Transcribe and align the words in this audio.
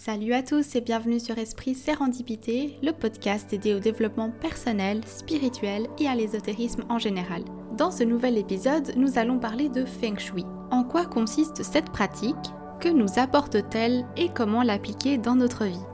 Salut 0.00 0.32
à 0.32 0.44
tous 0.44 0.76
et 0.76 0.80
bienvenue 0.80 1.18
sur 1.18 1.38
Esprit 1.38 1.74
Sérendipité, 1.74 2.78
le 2.84 2.92
podcast 2.92 3.50
dédié 3.50 3.74
au 3.74 3.80
développement 3.80 4.30
personnel, 4.30 5.00
spirituel 5.04 5.88
et 5.98 6.06
à 6.06 6.14
l'ésotérisme 6.14 6.84
en 6.88 7.00
général. 7.00 7.42
Dans 7.76 7.90
ce 7.90 8.04
nouvel 8.04 8.38
épisode, 8.38 8.92
nous 8.96 9.18
allons 9.18 9.40
parler 9.40 9.68
de 9.68 9.84
Feng 9.84 10.16
Shui. 10.16 10.44
En 10.70 10.84
quoi 10.84 11.04
consiste 11.04 11.64
cette 11.64 11.90
pratique? 11.90 12.36
Que 12.78 12.88
nous 12.88 13.18
apporte-t-elle? 13.18 14.06
Et 14.16 14.28
comment 14.28 14.62
l'appliquer 14.62 15.18
dans 15.18 15.34
notre 15.34 15.64
vie? 15.64 15.84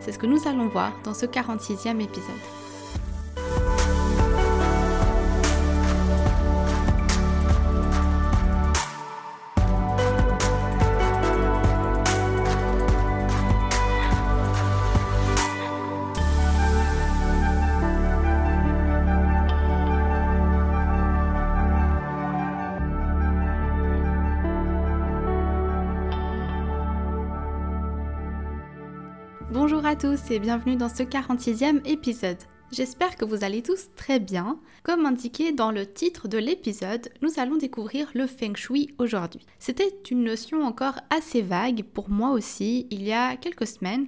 C'est 0.00 0.12
ce 0.12 0.18
que 0.18 0.26
nous 0.26 0.46
allons 0.46 0.68
voir 0.68 0.92
dans 1.02 1.14
ce 1.14 1.24
46e 1.24 2.02
épisode. 2.02 2.65
Bonjour 29.68 29.84
à 29.84 29.96
tous 29.96 30.30
et 30.30 30.38
bienvenue 30.38 30.76
dans 30.76 30.88
ce 30.88 31.02
46e 31.02 31.84
épisode. 31.88 32.38
J'espère 32.70 33.16
que 33.16 33.24
vous 33.24 33.42
allez 33.42 33.62
tous 33.62 33.88
très 33.96 34.20
bien. 34.20 34.60
Comme 34.84 35.04
indiqué 35.06 35.50
dans 35.50 35.72
le 35.72 35.92
titre 35.92 36.28
de 36.28 36.38
l'épisode, 36.38 37.08
nous 37.20 37.40
allons 37.40 37.56
découvrir 37.56 38.08
le 38.14 38.28
feng 38.28 38.54
shui 38.54 38.94
aujourd'hui. 38.98 39.44
C'était 39.58 39.92
une 40.08 40.22
notion 40.22 40.62
encore 40.62 41.00
assez 41.10 41.42
vague 41.42 41.82
pour 41.82 42.10
moi 42.10 42.30
aussi 42.30 42.86
il 42.92 43.02
y 43.02 43.12
a 43.12 43.36
quelques 43.36 43.66
semaines, 43.66 44.06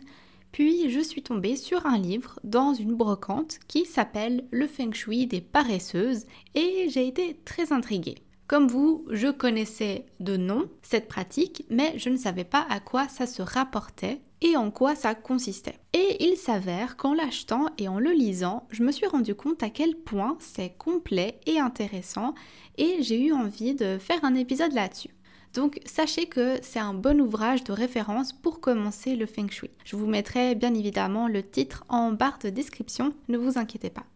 puis 0.53 0.91
je 0.91 1.01
suis 1.01 1.25
tombée 1.25 1.57
sur 1.57 1.87
un 1.87 1.99
livre 1.99 2.39
dans 2.45 2.73
une 2.73 2.95
brocante 2.95 3.59
qui 3.67 3.85
s'appelle 3.85 4.45
Le 4.53 4.69
feng 4.69 4.93
shui 4.93 5.27
des 5.27 5.41
paresseuses 5.41 6.27
et 6.55 6.87
j'ai 6.89 7.09
été 7.09 7.37
très 7.45 7.73
intriguée. 7.73 8.23
Comme 8.49 8.67
vous, 8.67 9.05
je 9.11 9.29
connaissais 9.29 10.07
de 10.21 10.39
nom 10.39 10.71
cette 10.81 11.07
pratique, 11.07 11.67
mais 11.69 11.99
je 11.99 12.09
ne 12.09 12.17
savais 12.17 12.45
pas 12.45 12.67
à 12.71 12.81
quoi 12.81 13.07
ça 13.07 13.27
se 13.27 13.43
rapportait 13.43 14.23
et 14.41 14.57
en 14.57 14.71
quoi 14.71 14.95
ça 14.95 15.15
consistait. 15.15 15.79
Et 15.93 16.25
il 16.25 16.39
s'avère 16.39 16.97
qu'en 16.97 17.13
l'achetant 17.13 17.67
et 17.77 17.89
en 17.89 17.99
le 17.99 18.11
lisant, 18.11 18.67
je 18.71 18.83
me 18.83 18.91
suis 18.91 19.07
rendu 19.07 19.35
compte 19.35 19.63
à 19.63 19.69
quel 19.69 19.95
point 19.97 20.39
c'est 20.41 20.71
complet 20.79 21.39
et 21.45 21.61
intéressant 21.61 22.35
et 22.79 23.03
j'ai 23.03 23.21
eu 23.21 23.35
envie 23.35 23.75
de 23.75 23.99
faire 23.99 24.25
un 24.25 24.35
épisode 24.35 24.73
là-dessus. 24.73 25.15
Donc 25.53 25.79
sachez 25.85 26.25
que 26.25 26.59
c'est 26.63 26.79
un 26.79 26.95
bon 26.95 27.21
ouvrage 27.21 27.65
de 27.65 27.73
référence 27.73 28.33
pour 28.33 28.61
commencer 28.61 29.15
le 29.15 29.27
feng 29.27 29.51
shui. 29.51 29.71
Je 29.85 29.97
vous 29.97 30.07
mettrai 30.07 30.55
bien 30.55 30.73
évidemment 30.73 31.29
le 31.29 31.43
titre 31.43 31.85
en 31.91 32.13
barre 32.13 32.39
de 32.39 32.49
description, 32.49 33.13
ne 33.29 33.37
vous 33.37 33.59
inquiétez 33.59 33.91
pas. 33.91 34.07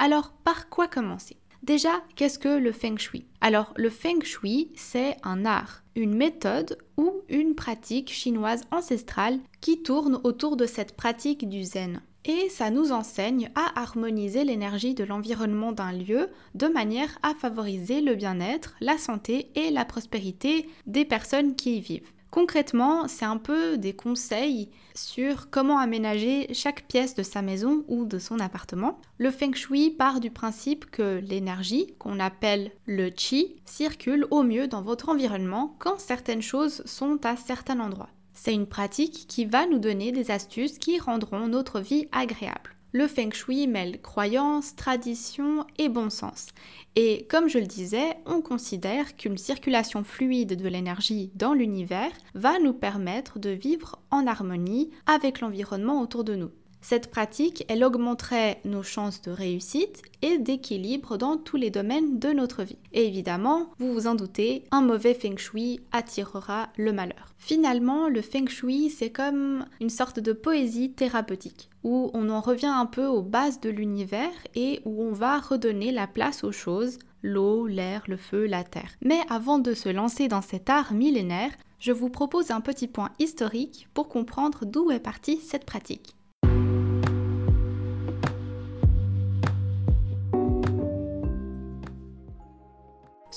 Alors 0.00 0.32
par 0.42 0.68
quoi 0.68 0.88
commencer? 0.88 1.36
Déjà, 1.62 2.02
qu'est-ce 2.16 2.38
que 2.38 2.58
le 2.58 2.72
feng 2.72 2.96
shui? 2.96 3.26
Alors, 3.40 3.74
le 3.76 3.90
feng 3.90 4.22
shui, 4.22 4.70
c'est 4.74 5.16
un 5.22 5.44
art, 5.44 5.82
une 5.96 6.14
méthode 6.14 6.78
ou 6.96 7.22
une 7.28 7.54
pratique 7.54 8.12
chinoise 8.12 8.62
ancestrale 8.70 9.38
qui 9.60 9.82
tourne 9.82 10.20
autour 10.24 10.56
de 10.56 10.66
cette 10.66 10.96
pratique 10.96 11.48
du 11.48 11.64
zen. 11.64 12.00
Et 12.24 12.48
ça 12.48 12.70
nous 12.70 12.92
enseigne 12.92 13.50
à 13.54 13.80
harmoniser 13.80 14.44
l'énergie 14.44 14.94
de 14.94 15.04
l'environnement 15.04 15.72
d'un 15.72 15.92
lieu 15.92 16.28
de 16.54 16.66
manière 16.66 17.18
à 17.22 17.34
favoriser 17.34 18.00
le 18.00 18.14
bien-être, 18.14 18.74
la 18.80 18.98
santé 18.98 19.50
et 19.54 19.70
la 19.70 19.84
prospérité 19.84 20.68
des 20.86 21.04
personnes 21.04 21.54
qui 21.54 21.78
y 21.78 21.80
vivent. 21.80 22.12
Concrètement, 22.30 23.08
c'est 23.08 23.24
un 23.24 23.38
peu 23.38 23.78
des 23.78 23.94
conseils 23.94 24.68
sur 24.94 25.48
comment 25.48 25.78
aménager 25.78 26.52
chaque 26.52 26.86
pièce 26.86 27.14
de 27.14 27.22
sa 27.22 27.40
maison 27.40 27.84
ou 27.88 28.04
de 28.04 28.18
son 28.18 28.38
appartement. 28.38 29.00
Le 29.16 29.30
feng 29.30 29.54
shui 29.54 29.90
part 29.90 30.20
du 30.20 30.30
principe 30.30 30.90
que 30.90 31.20
l'énergie, 31.20 31.94
qu'on 31.98 32.20
appelle 32.20 32.70
le 32.86 33.08
qi, 33.08 33.56
circule 33.64 34.26
au 34.30 34.42
mieux 34.42 34.68
dans 34.68 34.82
votre 34.82 35.08
environnement 35.08 35.74
quand 35.78 35.98
certaines 35.98 36.42
choses 36.42 36.82
sont 36.84 37.18
à 37.24 37.36
certains 37.36 37.80
endroits. 37.80 38.10
C'est 38.34 38.54
une 38.54 38.66
pratique 38.66 39.26
qui 39.26 39.46
va 39.46 39.66
nous 39.66 39.78
donner 39.78 40.12
des 40.12 40.30
astuces 40.30 40.78
qui 40.78 40.98
rendront 40.98 41.48
notre 41.48 41.80
vie 41.80 42.08
agréable. 42.12 42.77
Le 42.98 43.06
feng 43.06 43.30
shui 43.32 43.68
mêle 43.68 44.02
croyance, 44.02 44.74
tradition 44.74 45.64
et 45.78 45.88
bon 45.88 46.10
sens. 46.10 46.48
Et 46.96 47.28
comme 47.30 47.48
je 47.48 47.60
le 47.60 47.66
disais, 47.66 48.16
on 48.26 48.40
considère 48.40 49.16
qu'une 49.16 49.38
circulation 49.38 50.02
fluide 50.02 50.60
de 50.60 50.68
l'énergie 50.68 51.30
dans 51.36 51.54
l'univers 51.54 52.10
va 52.34 52.58
nous 52.58 52.72
permettre 52.72 53.38
de 53.38 53.50
vivre 53.50 54.00
en 54.10 54.26
harmonie 54.26 54.90
avec 55.06 55.38
l'environnement 55.38 56.02
autour 56.02 56.24
de 56.24 56.34
nous. 56.34 56.50
Cette 56.80 57.10
pratique, 57.10 57.64
elle 57.68 57.84
augmenterait 57.84 58.60
nos 58.64 58.82
chances 58.82 59.20
de 59.22 59.30
réussite 59.30 60.02
et 60.22 60.38
d'équilibre 60.38 61.18
dans 61.18 61.36
tous 61.36 61.56
les 61.56 61.70
domaines 61.70 62.18
de 62.18 62.28
notre 62.28 62.62
vie. 62.62 62.78
Et 62.92 63.06
évidemment, 63.06 63.70
vous 63.78 63.92
vous 63.92 64.06
en 64.06 64.14
doutez, 64.14 64.64
un 64.70 64.80
mauvais 64.80 65.14
feng 65.14 65.36
shui 65.36 65.80
attirera 65.92 66.68
le 66.76 66.92
malheur. 66.92 67.34
Finalement, 67.38 68.08
le 68.08 68.22
feng 68.22 68.48
shui, 68.48 68.90
c'est 68.90 69.10
comme 69.10 69.66
une 69.80 69.90
sorte 69.90 70.20
de 70.20 70.32
poésie 70.32 70.92
thérapeutique, 70.92 71.68
où 71.82 72.10
on 72.14 72.30
en 72.30 72.40
revient 72.40 72.66
un 72.66 72.86
peu 72.86 73.06
aux 73.06 73.22
bases 73.22 73.60
de 73.60 73.70
l'univers 73.70 74.30
et 74.54 74.80
où 74.84 75.02
on 75.02 75.12
va 75.12 75.38
redonner 75.38 75.92
la 75.92 76.06
place 76.06 76.44
aux 76.44 76.52
choses, 76.52 76.98
l'eau, 77.22 77.66
l'air, 77.66 78.04
le 78.06 78.16
feu, 78.16 78.46
la 78.46 78.64
terre. 78.64 78.90
Mais 79.02 79.20
avant 79.28 79.58
de 79.58 79.74
se 79.74 79.88
lancer 79.88 80.28
dans 80.28 80.42
cet 80.42 80.70
art 80.70 80.92
millénaire, 80.92 81.50
je 81.80 81.92
vous 81.92 82.08
propose 82.08 82.50
un 82.50 82.60
petit 82.60 82.88
point 82.88 83.10
historique 83.18 83.88
pour 83.94 84.08
comprendre 84.08 84.64
d'où 84.64 84.90
est 84.90 85.00
partie 85.00 85.40
cette 85.40 85.64
pratique. 85.64 86.14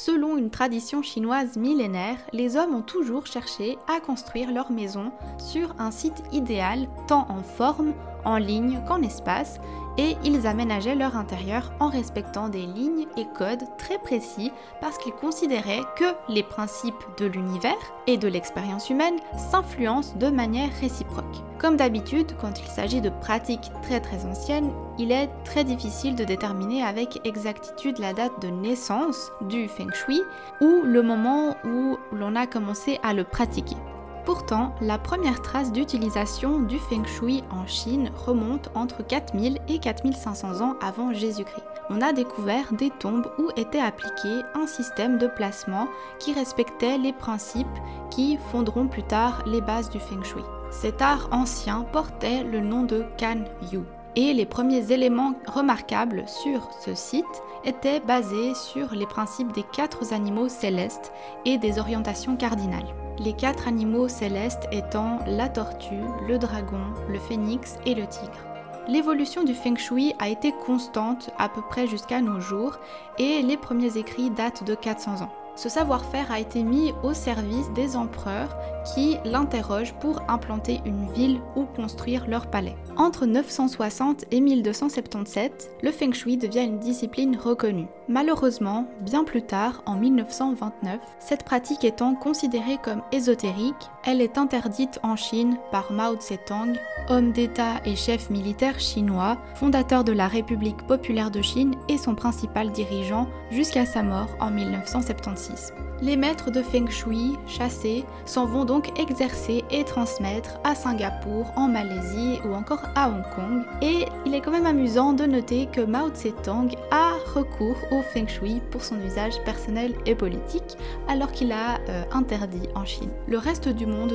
Selon 0.03 0.35
une 0.35 0.50
tradition 0.50 1.03
chinoise 1.03 1.57
millénaire, 1.57 2.17
les 2.34 2.57
hommes 2.57 2.73
ont 2.73 2.81
toujours 2.81 3.28
cherché 3.28 3.78
à 3.88 4.00
construire 4.00 4.51
leur 4.51 4.72
maison 4.72 5.12
sur 5.38 5.75
un 5.78 5.91
site 5.91 6.23
idéal 6.31 6.88
tant 7.07 7.28
en 7.29 7.44
forme, 7.44 7.94
en 8.26 8.38
ligne 8.38 8.82
qu'en 8.88 9.02
espace, 9.02 9.59
et 9.98 10.16
ils 10.24 10.48
aménageaient 10.48 10.96
leur 10.96 11.18
intérieur 11.18 11.72
en 11.80 11.90
respectant 11.90 12.50
des 12.50 12.66
lignes 12.66 13.08
et 13.18 13.26
codes 13.38 13.66
très 13.78 13.98
précis 13.98 14.52
parce 14.80 14.98
qu'ils 14.98 15.14
considéraient 15.14 15.84
que 15.98 16.06
les 16.30 16.44
principes 16.44 17.04
de 17.18 17.26
l'univers 17.26 17.74
et 18.08 18.18
de 18.18 18.28
l'expérience 18.28 18.90
humaine 18.90 19.18
s'influencent 19.38 20.16
de 20.18 20.30
manière 20.30 20.70
réciproque. 20.80 21.44
Comme 21.59 21.78
d'habitude, 21.78 22.36
quand 22.40 22.59
il 22.59 22.68
s'agit 22.68 23.02
de 23.02 23.09
pratiques 23.09 23.72
très 23.84 24.00
très 24.00 24.26
anciennes, 24.26 24.72
il 24.98 25.12
est 25.12 25.30
très 25.44 25.64
difficile 25.64 26.16
de 26.16 26.24
déterminer 26.24 26.84
avec 26.84 27.20
exactitude 27.26 28.00
la 28.00 28.14
date 28.14 28.42
de 28.42 28.48
naissance 28.48 29.32
du 29.42 29.68
feng 29.68 29.92
shui 29.94 30.22
ou 30.62 30.82
le 30.84 31.02
moment 31.03 31.58
où 31.66 31.98
l'on 32.14 32.36
a 32.36 32.48
commencé 32.48 33.00
à 33.03 33.14
le 33.14 33.24
pratiquer. 33.24 33.78
Pourtant, 34.26 34.76
la 34.82 35.00
première 35.00 35.42
trace 35.42 35.72
d'utilisation 35.72 36.59
du 36.59 36.78
feng 36.78 37.06
shui 37.06 37.44
en 37.50 37.66
Chine 37.66 38.12
remonte 38.16 38.70
entre 38.76 39.04
4000 39.04 39.58
et 39.68 39.80
4500 39.80 40.62
ans 40.62 40.76
avant 40.80 41.12
Jésus-Christ. 41.12 41.66
On 41.90 42.02
a 42.02 42.14
découvert 42.14 42.72
des 42.74 42.92
tombes 42.92 43.28
où 43.40 43.50
était 43.58 43.82
appliqué 43.82 44.30
un 44.54 44.68
système 44.68 45.18
de 45.18 45.26
placement 45.28 45.88
qui 46.20 46.34
respectait 46.34 47.00
les 47.00 47.14
principes 47.14 47.68
qui 48.12 48.38
fonderont 48.52 48.88
plus 48.88 49.04
tard 49.04 49.44
les 49.48 49.62
bases 49.62 49.90
du 49.90 50.00
feng 50.00 50.24
shui. 50.24 50.44
Cet 50.70 51.02
art 51.02 51.28
ancien 51.32 51.86
portait 51.92 52.44
le 52.44 52.59
nom 52.59 52.84
de 52.84 53.03
Kan 53.18 53.46
Yu. 53.72 53.82
Et 54.16 54.34
les 54.34 54.46
premiers 54.46 54.92
éléments 54.92 55.34
remarquables 55.48 56.26
sur 56.28 56.70
ce 56.86 56.94
site 56.94 57.26
étaient 57.64 58.02
basés 58.02 58.53
sur 58.53 58.94
les 58.94 59.08
principes 59.08 59.52
des 59.53 59.64
quatre 59.64 60.14
animaux 60.14 60.50
célestes 60.50 61.12
et 61.46 61.58
des 61.58 61.80
orientations 61.80 62.36
cardinales 62.36 62.94
les 63.19 63.33
quatre 63.33 63.67
animaux 63.67 64.07
célestes 64.07 64.67
étant 64.72 65.19
la 65.27 65.49
tortue, 65.49 66.03
le 66.28 66.37
dragon, 66.37 66.84
le 67.08 67.19
phénix 67.19 67.78
et 67.85 67.96
le 67.96 68.08
tigre. 68.08 68.46
L'évolution 68.87 69.43
du 69.43 69.53
feng 69.53 69.78
shui 69.78 70.13
a 70.19 70.29
été 70.29 70.52
constante 70.66 71.29
à 71.37 71.49
peu 71.49 71.61
près 71.61 71.87
jusqu'à 71.87 72.22
nos 72.22 72.40
jours 72.40 72.79
et 73.19 73.41
les 73.41 73.58
premiers 73.58 73.97
écrits 73.97 74.31
datent 74.31 74.63
de 74.63 74.75
400 74.75 75.22
ans. 75.22 75.41
Ce 75.56 75.70
savoir-faire 75.70 76.32
a 76.32 76.40
été 76.40 76.64
mis 76.64 76.94
au 77.03 77.14
service 77.14 77.70
des 77.76 77.96
empereurs 77.96 78.58
qui 78.94 79.18
l'interrogent 79.26 79.94
pour 80.00 80.22
implanter 80.28 80.82
une 80.86 81.12
ville 81.12 81.40
ou 81.56 81.66
construire 81.66 82.28
leur 82.28 82.48
palais. 82.48 82.76
Entre 82.98 83.26
960 83.26 84.26
et 84.32 84.42
1277, 84.42 85.72
le 85.82 85.92
feng 85.92 86.14
shui 86.14 86.38
devient 86.38 86.64
une 86.64 86.80
discipline 86.80 87.38
reconnue. 87.38 87.88
Malheureusement, 88.08 88.88
bien 89.02 89.24
plus 89.24 89.44
tard, 89.44 89.84
en 89.86 89.96
1929, 89.96 91.00
cette 91.20 91.44
pratique 91.44 91.84
étant 91.84 92.16
considérée 92.16 92.78
comme 92.82 93.03
ésotérique, 93.12 93.90
elle 94.06 94.22
est 94.22 94.38
interdite 94.38 95.00
en 95.03 95.16
Chine 95.16 95.58
par 95.72 95.92
Mao 95.92 96.16
Tse-tung, 96.16 96.78
homme 97.09 97.32
d'État 97.32 97.82
et 97.86 97.96
chef 97.96 98.30
militaire 98.30 98.80
chinois, 98.80 99.38
fondateur 99.56 100.03
de 100.03 100.12
la 100.12 100.28
République 100.28 100.86
populaire 100.88 101.32
de 101.32 101.42
Chine 101.42 101.76
et 101.88 101.98
son 101.98 102.16
principal 102.16 102.72
dirigeant 102.72 103.28
jusqu'à 103.52 103.86
sa 103.86 104.02
mort 104.03 104.30
en 104.40 104.50
1976. 104.50 105.74
Les 106.02 106.18
maîtres 106.18 106.50
de 106.50 106.64
Feng 106.64 106.90
Shui, 106.90 107.38
chassés, 107.46 108.03
s'en 108.26 108.48
vont 108.48 108.66
donc 108.66 109.00
exercer 109.00 109.64
et 109.70 109.84
transmettre 109.84 110.59
à 110.64 110.74
Singapour, 110.74 111.53
en 111.56 111.68
Malaisie 111.68 112.40
ou 112.44 112.56
encore 112.56 112.82
à 112.96 113.08
Hong 113.08 113.24
Kong. 113.36 113.64
Et 113.84 114.08
il 114.26 114.34
est 114.34 114.42
quand 114.42 114.50
même 114.50 114.66
amusant 114.66 115.14
de 115.14 115.26
noter 115.26 115.68
que 115.68 115.82
Mao 115.82 116.09
Tse-tung 116.09 116.76
a 116.90 117.12
recours 117.36 117.78
au 117.92 118.02
feng 118.02 118.28
shui 118.28 118.62
pour 118.72 118.84
son 118.84 119.00
usage 119.02 119.44
personnel 119.46 119.94
et 120.08 120.16
politique, 120.16 120.76
alors 121.08 121.32
qu'il 121.32 121.52
a 121.52 121.80
euh, 121.90 122.03
interdit 122.12 122.68
en 122.74 122.84
Chine. 122.84 123.12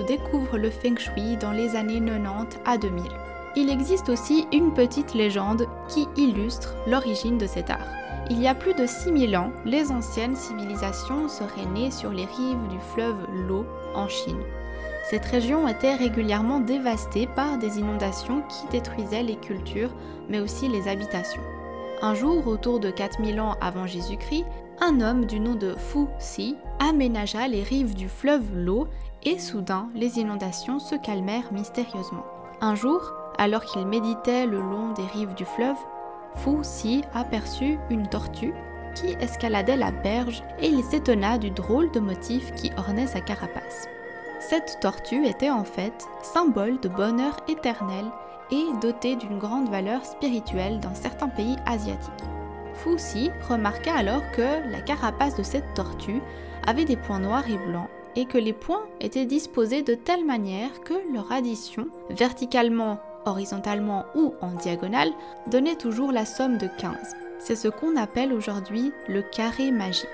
Découvre 0.06 0.58
le 0.58 0.70
feng 0.70 0.96
shui 0.98 1.36
dans 1.36 1.52
les 1.52 1.76
années 1.76 2.00
90 2.00 2.58
à 2.64 2.78
2000. 2.78 3.04
Il 3.56 3.70
existe 3.70 4.08
aussi 4.08 4.46
une 4.52 4.74
petite 4.74 5.14
légende 5.14 5.66
qui 5.88 6.06
illustre 6.16 6.74
l'origine 6.86 7.38
de 7.38 7.46
cet 7.46 7.70
art. 7.70 7.86
Il 8.28 8.40
y 8.40 8.48
a 8.48 8.54
plus 8.54 8.74
de 8.74 8.86
6000 8.86 9.36
ans, 9.36 9.52
les 9.64 9.90
anciennes 9.90 10.36
civilisations 10.36 11.28
seraient 11.28 11.70
nées 11.72 11.90
sur 11.90 12.10
les 12.10 12.24
rives 12.24 12.68
du 12.68 12.78
fleuve 12.92 13.16
Lo 13.48 13.64
en 13.94 14.08
Chine. 14.08 14.42
Cette 15.08 15.24
région 15.24 15.68
était 15.68 15.94
régulièrement 15.94 16.58
dévastée 16.58 17.28
par 17.34 17.58
des 17.58 17.78
inondations 17.78 18.42
qui 18.42 18.66
détruisaient 18.72 19.22
les 19.22 19.36
cultures, 19.36 19.94
mais 20.28 20.40
aussi 20.40 20.68
les 20.68 20.88
habitations. 20.88 21.42
Un 22.02 22.14
jour, 22.14 22.46
autour 22.48 22.80
de 22.80 22.90
4000 22.90 23.40
ans 23.40 23.56
avant 23.60 23.86
Jésus-Christ, 23.86 24.44
un 24.80 25.00
homme 25.00 25.26
du 25.26 25.40
nom 25.40 25.54
de 25.54 25.74
Fu 25.74 26.06
Si 26.18 26.56
aménagea 26.78 27.48
les 27.48 27.62
rives 27.62 27.94
du 27.94 28.08
fleuve 28.08 28.44
Lo 28.54 28.88
et 29.24 29.38
soudain 29.38 29.88
les 29.94 30.18
inondations 30.18 30.78
se 30.78 30.94
calmèrent 30.94 31.52
mystérieusement. 31.52 32.24
Un 32.60 32.74
jour, 32.74 33.12
alors 33.38 33.64
qu'il 33.64 33.86
méditait 33.86 34.46
le 34.46 34.60
long 34.60 34.92
des 34.92 35.06
rives 35.06 35.34
du 35.34 35.44
fleuve, 35.44 35.76
Fu 36.36 36.58
Si 36.62 37.02
aperçut 37.14 37.78
une 37.90 38.08
tortue 38.08 38.54
qui 38.94 39.08
escaladait 39.20 39.76
la 39.76 39.90
berge 39.90 40.42
et 40.60 40.68
il 40.68 40.82
s'étonna 40.82 41.38
du 41.38 41.50
drôle 41.50 41.90
de 41.92 42.00
motif 42.00 42.52
qui 42.54 42.70
ornait 42.76 43.06
sa 43.06 43.20
carapace. 43.20 43.88
Cette 44.40 44.78
tortue 44.80 45.26
était 45.26 45.50
en 45.50 45.64
fait 45.64 46.06
symbole 46.22 46.78
de 46.80 46.88
bonheur 46.88 47.36
éternel 47.48 48.04
et 48.50 48.64
dotée 48.80 49.16
d'une 49.16 49.38
grande 49.38 49.70
valeur 49.70 50.04
spirituelle 50.04 50.80
dans 50.80 50.94
certains 50.94 51.28
pays 51.28 51.56
asiatiques. 51.66 52.12
Fu 52.78 52.98
Si 52.98 53.30
remarqua 53.48 53.94
alors 53.94 54.22
que 54.32 54.70
la 54.70 54.80
carapace 54.80 55.36
de 55.36 55.42
cette 55.42 55.74
tortue 55.74 56.20
avait 56.66 56.84
des 56.84 56.96
points 56.96 57.20
noirs 57.20 57.48
et 57.48 57.58
blancs 57.58 57.88
et 58.16 58.24
que 58.24 58.38
les 58.38 58.52
points 58.52 58.86
étaient 59.00 59.26
disposés 59.26 59.82
de 59.82 59.94
telle 59.94 60.24
manière 60.24 60.80
que 60.80 60.94
leur 61.12 61.30
addition, 61.32 61.86
verticalement 62.10 62.98
horizontalement 63.26 64.06
ou 64.14 64.34
en 64.40 64.52
diagonale, 64.52 65.10
donnait 65.48 65.76
toujours 65.76 66.12
la 66.12 66.24
somme 66.24 66.58
de 66.58 66.68
15. 66.78 66.96
C'est 67.38 67.56
ce 67.56 67.68
qu'on 67.68 67.96
appelle 67.96 68.32
aujourd'hui 68.32 68.92
le 69.08 69.22
carré 69.22 69.70
magique. 69.70 70.08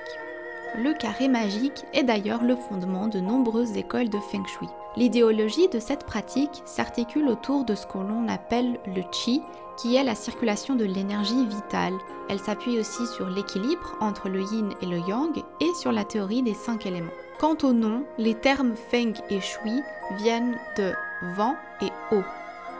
Le 0.76 0.94
carré 0.94 1.28
magique 1.28 1.84
est 1.92 2.02
d'ailleurs 2.02 2.42
le 2.42 2.56
fondement 2.56 3.06
de 3.06 3.20
nombreuses 3.20 3.76
écoles 3.76 4.08
de 4.08 4.18
feng 4.18 4.44
shui. 4.46 4.68
L'idéologie 4.96 5.68
de 5.68 5.78
cette 5.78 6.04
pratique 6.04 6.62
s'articule 6.66 7.28
autour 7.28 7.64
de 7.64 7.74
ce 7.74 7.86
que 7.86 7.96
l'on 7.96 8.28
appelle 8.28 8.78
le 8.86 9.02
qi, 9.10 9.40
qui 9.78 9.96
est 9.96 10.04
la 10.04 10.14
circulation 10.14 10.74
de 10.74 10.84
l'énergie 10.84 11.46
vitale. 11.46 11.94
Elle 12.28 12.38
s'appuie 12.38 12.78
aussi 12.78 13.06
sur 13.06 13.30
l'équilibre 13.30 13.96
entre 14.00 14.28
le 14.28 14.42
yin 14.42 14.74
et 14.82 14.86
le 14.86 14.98
yang 14.98 15.42
et 15.60 15.72
sur 15.80 15.92
la 15.92 16.04
théorie 16.04 16.42
des 16.42 16.54
cinq 16.54 16.84
éléments. 16.84 17.10
Quant 17.40 17.56
au 17.62 17.72
nom, 17.72 18.04
les 18.18 18.34
termes 18.34 18.74
feng 18.76 19.14
et 19.30 19.40
shui 19.40 19.80
viennent 20.18 20.58
de 20.76 20.92
vent 21.36 21.56
et 21.80 22.14
eau. 22.14 22.22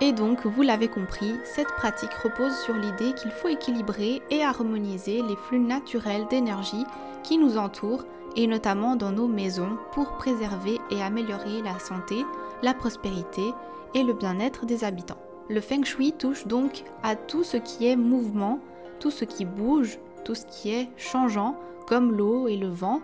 Et 0.03 0.13
donc, 0.13 0.45
vous 0.45 0.63
l'avez 0.63 0.89
compris, 0.89 1.33
cette 1.45 1.69
pratique 1.69 2.13
repose 2.23 2.57
sur 2.59 2.75
l'idée 2.75 3.15
qu'il 3.15 3.31
faut 3.31 3.49
équilibrer 3.49 4.21
et 4.31 4.43
harmoniser 4.43 5.23
les 5.23 5.37
flux 5.37 5.61
naturels 5.61 6.27
d'énergie 6.29 6.85
qui 7.23 7.39
nous 7.39 7.57
entourent, 7.57 8.05
et 8.37 8.47
notamment 8.47 8.97
dans 8.97 9.13
nos 9.13 9.29
maisons, 9.29 9.77
pour 9.93 10.13
préserver 10.17 10.79
et 10.91 11.03
améliorer 11.03 11.63
la 11.63 11.79
santé, 11.79 12.25
la 12.63 12.75
prospérité 12.75 13.53
et 13.95 14.03
le 14.03 14.13
bien-être 14.13 14.67
des 14.67 14.85
habitants. 14.85 15.19
Le 15.49 15.61
feng 15.61 15.85
shui 15.85 16.13
touche 16.13 16.47
donc 16.47 16.85
à 17.03 17.17
tout 17.17 17.45
ce 17.45 17.57
qui 17.57 17.87
est 17.87 17.97
mouvement, 17.97 18.61
tout 19.01 19.11
ce 19.11 19.25
qui 19.25 19.45
bouge, 19.45 19.99
tout 20.25 20.35
ce 20.35 20.47
qui 20.47 20.73
est 20.73 20.89
changeant, 20.97 21.57
comme 21.87 22.13
l'eau 22.13 22.49
et 22.49 22.57
le 22.57 22.69
vent, 22.69 23.01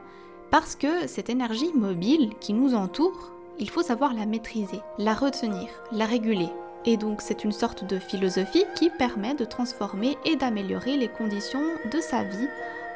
parce 0.51 0.77
que 0.77 1.07
cette 1.07 1.29
énergie 1.29 1.73
mobile 1.75 2.31
qui 2.41 2.55
nous 2.55 2.75
entoure, 2.75 3.33
il 3.59 3.69
faut 3.69 3.83
savoir 3.83 4.15
la 4.15 4.25
maîtriser, 4.25 4.81
la 4.99 5.15
retenir, 5.15 5.69
la 5.93 6.07
réguler, 6.07 6.49
et 6.87 6.97
donc 6.97 7.21
c'est 7.21 7.45
une 7.45 7.53
sorte 7.53 7.85
de 7.85 7.99
philosophie 7.99 8.65
qui 8.77 8.89
permet 8.89 9.35
de 9.35 9.45
transformer 9.45 10.17
et 10.25 10.37
d'améliorer 10.37 10.97
les 10.97 11.09
conditions 11.09 11.65
de 11.93 12.01
sa 12.01 12.23
vie 12.23 12.49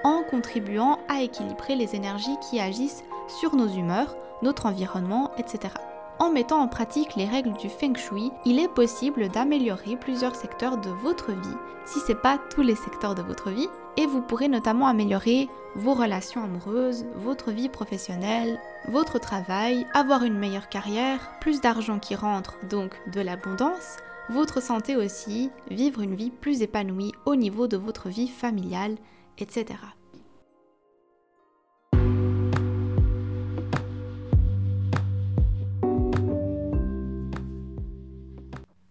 en 0.04 0.22
contribuant 0.22 0.99
à 1.08 1.22
équilibrer 1.22 1.76
les 1.76 1.94
énergies 1.94 2.37
qui 2.49 2.60
agissent 2.60 3.04
sur 3.28 3.54
nos 3.56 3.69
humeurs, 3.69 4.16
notre 4.43 4.66
environnement, 4.66 5.31
etc. 5.38 5.75
En 6.19 6.31
mettant 6.31 6.60
en 6.60 6.69
pratique 6.69 7.16
les 7.16 7.26
règles 7.26 7.54
du 7.54 7.69
feng 7.69 7.96
shui, 7.96 8.31
il 8.44 8.58
est 8.58 8.69
possible 8.69 9.28
d'améliorer 9.28 9.96
plusieurs 9.96 10.37
secteurs 10.37 10.78
de 10.78 10.90
votre 10.90 11.32
vie, 11.32 11.56
si 11.84 11.99
ce 12.00 12.08
n'est 12.12 12.19
pas 12.19 12.38
tous 12.54 12.62
les 12.62 12.76
secteurs 12.76 13.14
de 13.14 13.22
votre 13.22 13.50
vie, 13.50 13.69
et 13.96 14.06
vous 14.06 14.22
pourrez 14.22 14.49
notamment 14.49 14.87
améliorer 14.87 15.49
vos 15.75 15.94
relations 15.94 16.44
amoureuses, 16.44 17.06
votre 17.16 17.50
vie 17.50 17.69
professionnelle, 17.69 18.58
votre 18.88 19.19
travail, 19.19 19.87
avoir 19.94 20.22
une 20.22 20.38
meilleure 20.38 20.69
carrière, 20.69 21.32
plus 21.40 21.60
d'argent 21.60 21.98
qui 21.98 22.14
rentre, 22.14 22.56
donc 22.69 23.00
de 23.12 23.20
l'abondance, 23.20 23.96
votre 24.31 24.62
santé 24.62 24.96
aussi, 24.96 25.50
vivre 25.70 26.00
une 26.00 26.14
vie 26.14 26.31
plus 26.31 26.62
épanouie 26.62 27.12
au 27.26 27.34
niveau 27.34 27.66
de 27.66 27.76
votre 27.76 28.08
vie 28.08 28.28
familiale, 28.28 28.96
etc. 29.38 29.79